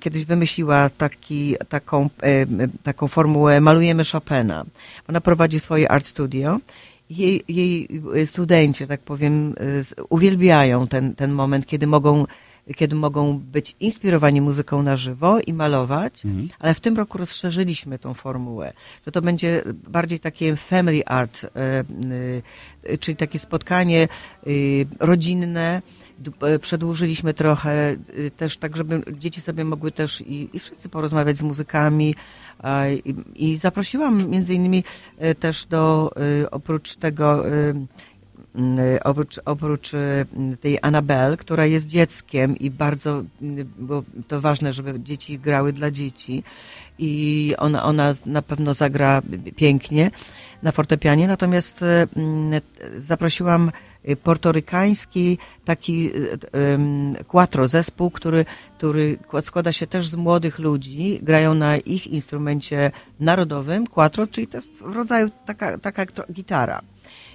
kiedyś 0.00 0.24
wymyśliła 0.24 0.90
taki, 0.90 1.56
taką, 1.68 2.08
e, 2.22 2.46
taką 2.82 3.08
formułę 3.08 3.60
Malujemy 3.60 4.02
Chopina. 4.12 4.64
Ona 5.08 5.20
prowadzi 5.20 5.60
swoje 5.60 5.90
art 5.90 6.06
studio 6.06 6.60
jej, 7.10 7.42
jej 7.48 7.88
studenci, 8.26 8.86
tak 8.86 9.00
powiem, 9.00 9.54
uwielbiają 10.08 10.88
ten, 10.88 11.14
ten 11.14 11.32
moment, 11.32 11.66
kiedy 11.66 11.86
mogą, 11.86 12.26
kiedy 12.76 12.96
mogą 12.96 13.38
być 13.38 13.76
inspirowani 13.80 14.40
muzyką 14.40 14.82
na 14.82 14.96
żywo 14.96 15.40
i 15.46 15.52
malować, 15.52 16.24
mhm. 16.24 16.48
ale 16.58 16.74
w 16.74 16.80
tym 16.80 16.96
roku 16.96 17.18
rozszerzyliśmy 17.18 17.98
tą 17.98 18.14
formułę, 18.14 18.72
że 19.06 19.12
to 19.12 19.22
będzie 19.22 19.62
bardziej 19.88 20.20
takie 20.20 20.56
family 20.56 21.06
art, 21.06 21.44
e, 21.44 21.48
e, 22.84 22.98
czyli 22.98 23.16
takie 23.16 23.38
spotkanie 23.38 24.02
e, 24.02 24.50
rodzinne, 24.98 25.82
przedłużyliśmy 26.60 27.34
trochę 27.34 27.96
też 28.36 28.56
tak, 28.56 28.76
żeby 28.76 29.02
dzieci 29.12 29.40
sobie 29.40 29.64
mogły 29.64 29.92
też 29.92 30.20
i, 30.20 30.48
i 30.52 30.58
wszyscy 30.58 30.88
porozmawiać 30.88 31.36
z 31.36 31.42
muzykami, 31.42 32.14
i, 33.04 33.14
I 33.34 33.58
zaprosiłam 33.58 34.30
między 34.30 34.54
innymi 34.54 34.84
też 35.40 35.66
do, 35.66 36.12
oprócz 36.50 36.96
tego, 36.96 37.44
oprócz, 39.04 39.40
oprócz 39.44 39.92
tej 40.60 40.78
Anabel, 40.82 41.36
która 41.36 41.66
jest 41.66 41.86
dzieckiem 41.86 42.56
i 42.56 42.70
bardzo, 42.70 43.22
bo 43.78 44.02
to 44.28 44.40
ważne, 44.40 44.72
żeby 44.72 45.00
dzieci 45.00 45.38
grały 45.38 45.72
dla 45.72 45.90
dzieci. 45.90 46.42
I 46.98 47.54
ona, 47.58 47.84
ona 47.84 48.14
na 48.26 48.42
pewno 48.42 48.74
zagra 48.74 49.22
pięknie 49.56 50.10
na 50.62 50.72
fortepianie, 50.72 51.28
natomiast 51.28 51.84
zaprosiłam 52.96 53.70
Y, 54.08 54.16
portorykański 54.16 55.38
taki 55.64 56.10
quattro 57.28 57.68
zespół, 57.68 58.10
który, 58.10 58.44
który 58.78 59.18
składa 59.40 59.72
się 59.72 59.86
też 59.86 60.08
z 60.08 60.14
młodych 60.14 60.58
ludzi, 60.58 61.18
grają 61.22 61.54
na 61.54 61.76
ich 61.76 62.06
instrumencie 62.06 62.90
narodowym, 63.20 63.86
quattro, 63.86 64.26
czyli 64.26 64.46
to 64.46 64.58
w 64.60 64.96
rodzaju 64.96 65.30
taka, 65.46 65.78
taka 65.78 66.06
gitara. 66.32 66.80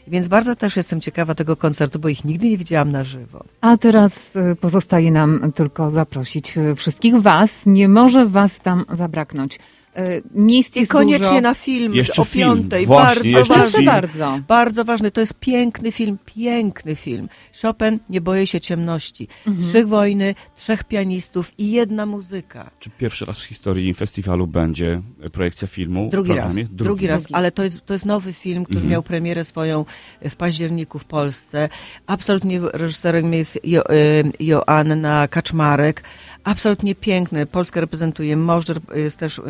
Więc 0.07 0.27
bardzo 0.27 0.55
też 0.55 0.75
jestem 0.75 1.01
ciekawa 1.01 1.35
tego 1.35 1.55
koncertu, 1.55 1.99
bo 1.99 2.09
ich 2.09 2.25
nigdy 2.25 2.49
nie 2.49 2.57
widziałam 2.57 2.91
na 2.91 3.03
żywo. 3.03 3.43
A 3.61 3.77
teraz 3.77 4.35
y, 4.35 4.55
pozostaje 4.61 5.11
nam 5.11 5.51
tylko 5.55 5.91
zaprosić 5.91 6.57
y, 6.57 6.75
wszystkich 6.75 7.21
Was. 7.21 7.65
Nie 7.65 7.87
może 7.87 8.25
Was 8.25 8.59
tam 8.59 8.85
zabraknąć. 8.89 9.59
E, 9.95 10.21
miejsc 10.31 10.75
jest 10.75 10.91
koniecznie 10.91 11.27
dużo. 11.27 11.41
na 11.41 11.53
film 11.53 11.93
jeszcze 11.95 12.21
o 12.21 12.25
film. 12.25 12.47
piątej. 12.47 12.85
Właśnie, 12.85 13.31
bardzo 13.31 13.53
ważny. 13.53 13.83
Bardzo. 13.83 14.39
bardzo 14.47 14.85
ważny. 14.85 15.11
To 15.11 15.21
jest 15.21 15.33
piękny 15.39 15.91
film, 15.91 16.17
piękny 16.25 16.95
film. 16.95 17.29
Chopin 17.61 17.99
nie 18.09 18.21
boję 18.21 18.47
się 18.47 18.61
ciemności. 18.61 19.27
Mhm. 19.47 19.69
Trzech 19.69 19.87
wojny, 19.87 20.35
trzech 20.55 20.83
pianistów 20.83 21.51
i 21.57 21.71
jedna 21.71 22.05
muzyka. 22.05 22.71
Czy 22.79 22.89
pierwszy 22.89 23.25
raz 23.25 23.39
w 23.39 23.43
historii 23.43 23.93
festiwalu 23.93 24.47
będzie 24.47 25.01
projekcja 25.31 25.67
filmu? 25.67 26.09
Drugi 26.11 26.33
raz. 26.33 26.55
Drugi, 26.55 26.75
Drugi 26.75 27.07
raz, 27.07 27.27
ale 27.31 27.51
to 27.51 27.63
jest, 27.63 27.85
to 27.85 27.93
jest 27.93 28.05
nowy 28.05 28.33
film, 28.33 28.63
który 28.63 28.77
mhm. 28.77 28.91
miał 28.91 29.03
premierę 29.03 29.45
swoją 29.45 29.85
w 30.29 30.35
październiku 30.35 30.99
w 30.99 31.05
Polsce. 31.05 31.69
Absolutnie 32.07 32.59
reżyserem 32.73 33.33
jest 33.33 33.59
jo, 33.63 33.89
e, 33.89 33.93
Joanna 34.39 35.27
Kaczmarek. 35.27 36.03
Absolutnie 36.45 36.95
piękny. 36.95 37.45
Polskę 37.45 37.81
reprezentuje. 37.81 38.37
Możdżer 38.37 38.79
jest 38.95 39.19
też 39.19 39.41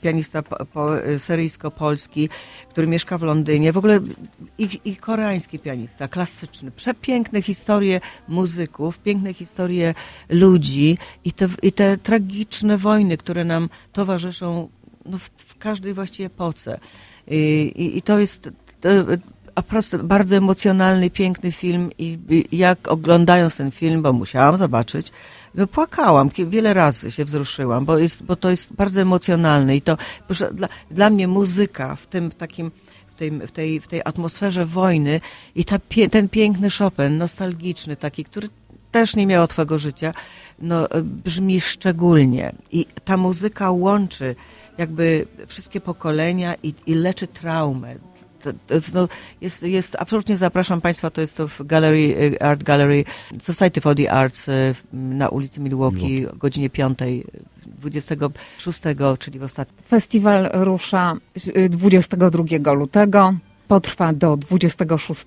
pianista 0.00 0.42
po, 0.42 0.66
po, 0.66 0.88
seryjsko-polski, 1.18 2.28
który 2.70 2.86
mieszka 2.86 3.18
w 3.18 3.22
Londynie. 3.22 3.72
W 3.72 3.78
ogóle 3.78 4.00
i, 4.58 4.80
i 4.84 4.96
koreański 4.96 5.58
pianista, 5.58 6.08
klasyczny. 6.08 6.70
Przepiękne 6.70 7.42
historie 7.42 8.00
muzyków, 8.28 8.98
piękne 8.98 9.34
historie 9.34 9.94
ludzi 10.28 10.98
i 11.24 11.32
te, 11.32 11.48
i 11.62 11.72
te 11.72 11.98
tragiczne 11.98 12.78
wojny, 12.78 13.16
które 13.16 13.44
nam 13.44 13.68
towarzyszą 13.92 14.68
no, 15.06 15.18
w, 15.18 15.24
w 15.36 15.58
każdej 15.58 15.94
właściwie 15.94 16.26
epoce. 16.26 16.78
I, 17.26 17.72
i, 17.76 17.98
i 17.98 18.02
to 18.02 18.18
jest... 18.18 18.50
To, 18.80 18.88
a 19.60 19.62
prosto, 19.62 19.98
bardzo 19.98 20.36
emocjonalny, 20.36 21.10
piękny 21.10 21.52
film 21.52 21.90
i, 21.98 22.18
jak 22.52 22.88
oglądając 22.88 23.56
ten 23.56 23.70
film, 23.70 24.02
bo 24.02 24.12
musiałam 24.12 24.56
zobaczyć, 24.56 25.12
no 25.54 25.66
płakałam, 25.66 26.30
wiele 26.46 26.74
razy 26.74 27.10
się 27.10 27.24
wzruszyłam, 27.24 27.84
bo, 27.84 27.98
jest, 27.98 28.22
bo 28.22 28.36
to 28.36 28.50
jest 28.50 28.72
bardzo 28.72 29.00
emocjonalne 29.00 29.76
i 29.76 29.82
to 29.82 29.96
proszę, 30.26 30.50
dla, 30.52 30.68
dla 30.90 31.10
mnie 31.10 31.28
muzyka 31.28 31.96
w 31.96 32.06
tym 32.06 32.30
takim 32.30 32.70
w 33.10 33.14
tej, 33.52 33.80
w 33.80 33.86
tej, 33.86 34.00
atmosferze 34.04 34.66
wojny 34.66 35.20
i 35.54 35.64
ta, 35.64 35.78
ten 36.10 36.28
piękny 36.28 36.68
Chopin, 36.78 37.18
nostalgiczny 37.18 37.96
taki, 37.96 38.24
który 38.24 38.48
też 38.90 39.16
nie 39.16 39.26
miał 39.26 39.46
twojego 39.46 39.78
życia, 39.78 40.14
no, 40.58 40.88
brzmi 41.02 41.60
szczególnie. 41.60 42.52
I 42.72 42.86
ta 43.04 43.16
muzyka 43.16 43.70
łączy 43.70 44.34
jakby 44.78 45.26
wszystkie 45.46 45.80
pokolenia 45.80 46.54
i, 46.62 46.74
i 46.86 46.94
leczy 46.94 47.26
traumę 47.26 47.96
no, 48.94 49.08
jest, 49.40 49.62
jest, 49.62 49.96
absolutnie 49.98 50.36
zapraszam 50.36 50.80
Państwa, 50.80 51.10
to 51.10 51.20
jest 51.20 51.36
to 51.36 51.48
w 51.48 51.66
Gallery, 51.66 52.36
Art 52.40 52.62
Gallery 52.62 53.04
Society 53.40 53.80
for 53.80 53.96
the 53.96 54.12
Arts 54.12 54.48
y, 54.48 54.74
na 54.92 55.28
ulicy 55.28 55.60
Milwaukee 55.60 56.26
o 56.26 56.36
godzinie 56.36 56.70
5 56.70 56.98
26, 57.66 58.80
czyli 59.18 59.38
w 59.38 59.42
ostatnim. 59.42 59.82
Festiwal 59.88 60.50
rusza 60.52 61.16
22 61.70 62.44
y, 62.72 62.74
lutego 62.74 63.34
potrwa 63.70 64.12
do 64.12 64.36
26 64.36 65.20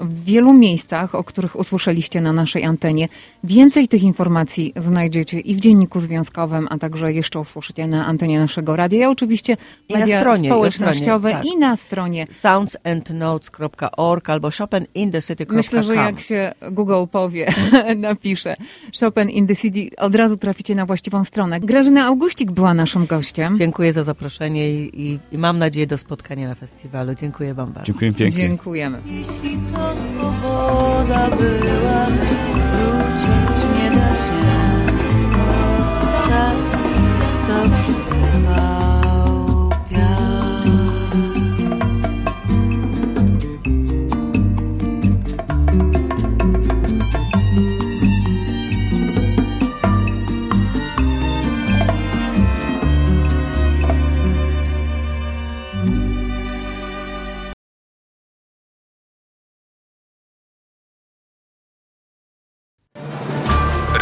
w 0.00 0.24
wielu 0.24 0.52
miejscach, 0.52 1.14
o 1.14 1.24
których 1.24 1.56
usłyszeliście 1.56 2.20
na 2.20 2.32
naszej 2.32 2.64
antenie. 2.64 3.08
Więcej 3.44 3.88
tych 3.88 4.02
informacji 4.02 4.72
znajdziecie 4.76 5.40
i 5.40 5.54
w 5.54 5.60
Dzienniku 5.60 6.00
Związkowym, 6.00 6.66
a 6.70 6.78
także 6.78 7.12
jeszcze 7.12 7.40
usłyszycie 7.40 7.86
na 7.86 8.06
antenie 8.06 8.38
naszego 8.38 8.76
radia. 8.76 8.98
Ja 8.98 9.10
oczywiście 9.10 9.56
media 9.90 10.06
I 10.06 10.10
na 10.10 10.16
stronie, 10.16 10.48
społecznościowe 10.48 11.30
i, 11.30 11.32
stronie, 11.32 11.50
tak. 11.50 11.56
i 11.56 11.58
na 11.58 11.76
stronie 11.76 12.26
soundsandnotes.org 12.32 14.30
albo 14.30 14.50
shopininthecity.com. 14.50 15.56
Myślę, 15.56 15.82
że 15.82 15.94
jak 15.94 16.20
się 16.20 16.52
Google 16.70 17.04
powie, 17.10 17.52
napisze 17.96 18.56
Chopin 19.00 19.30
in 19.30 19.46
the 19.46 19.56
City, 19.56 19.96
od 19.96 20.14
razu 20.14 20.36
traficie 20.36 20.74
na 20.74 20.86
właściwą 20.86 21.24
stronę. 21.24 21.60
Grażyna 21.60 22.06
Augustik 22.06 22.50
była 22.50 22.74
naszym 22.74 23.06
gościem. 23.06 23.56
Dziękuję 23.56 23.92
za 23.92 24.04
zaproszenie 24.04 24.70
i, 24.70 25.02
i, 25.02 25.18
i 25.32 25.38
mam 25.38 25.58
nadzieję 25.58 25.86
do 25.86 25.98
spotkania 25.98 26.48
na 26.48 26.54
festiwalu. 26.54 27.14
Dziękuję 27.14 27.54
Wam 27.54 27.72
bardzo. 27.72 27.87
Dziękuję 27.88 28.12
pięknie. 28.12 28.42
Dziękujemy. 28.42 29.02
Jeśli 29.06 29.58
to 29.72 29.96
swoboda 29.96 31.30
była, 31.30 32.06
wrócić 32.72 33.64
nie 33.74 33.90
da 33.90 34.08
się. 34.14 34.38
Czas, 36.28 36.70
co 37.46 37.68
przesypa. 37.78 38.87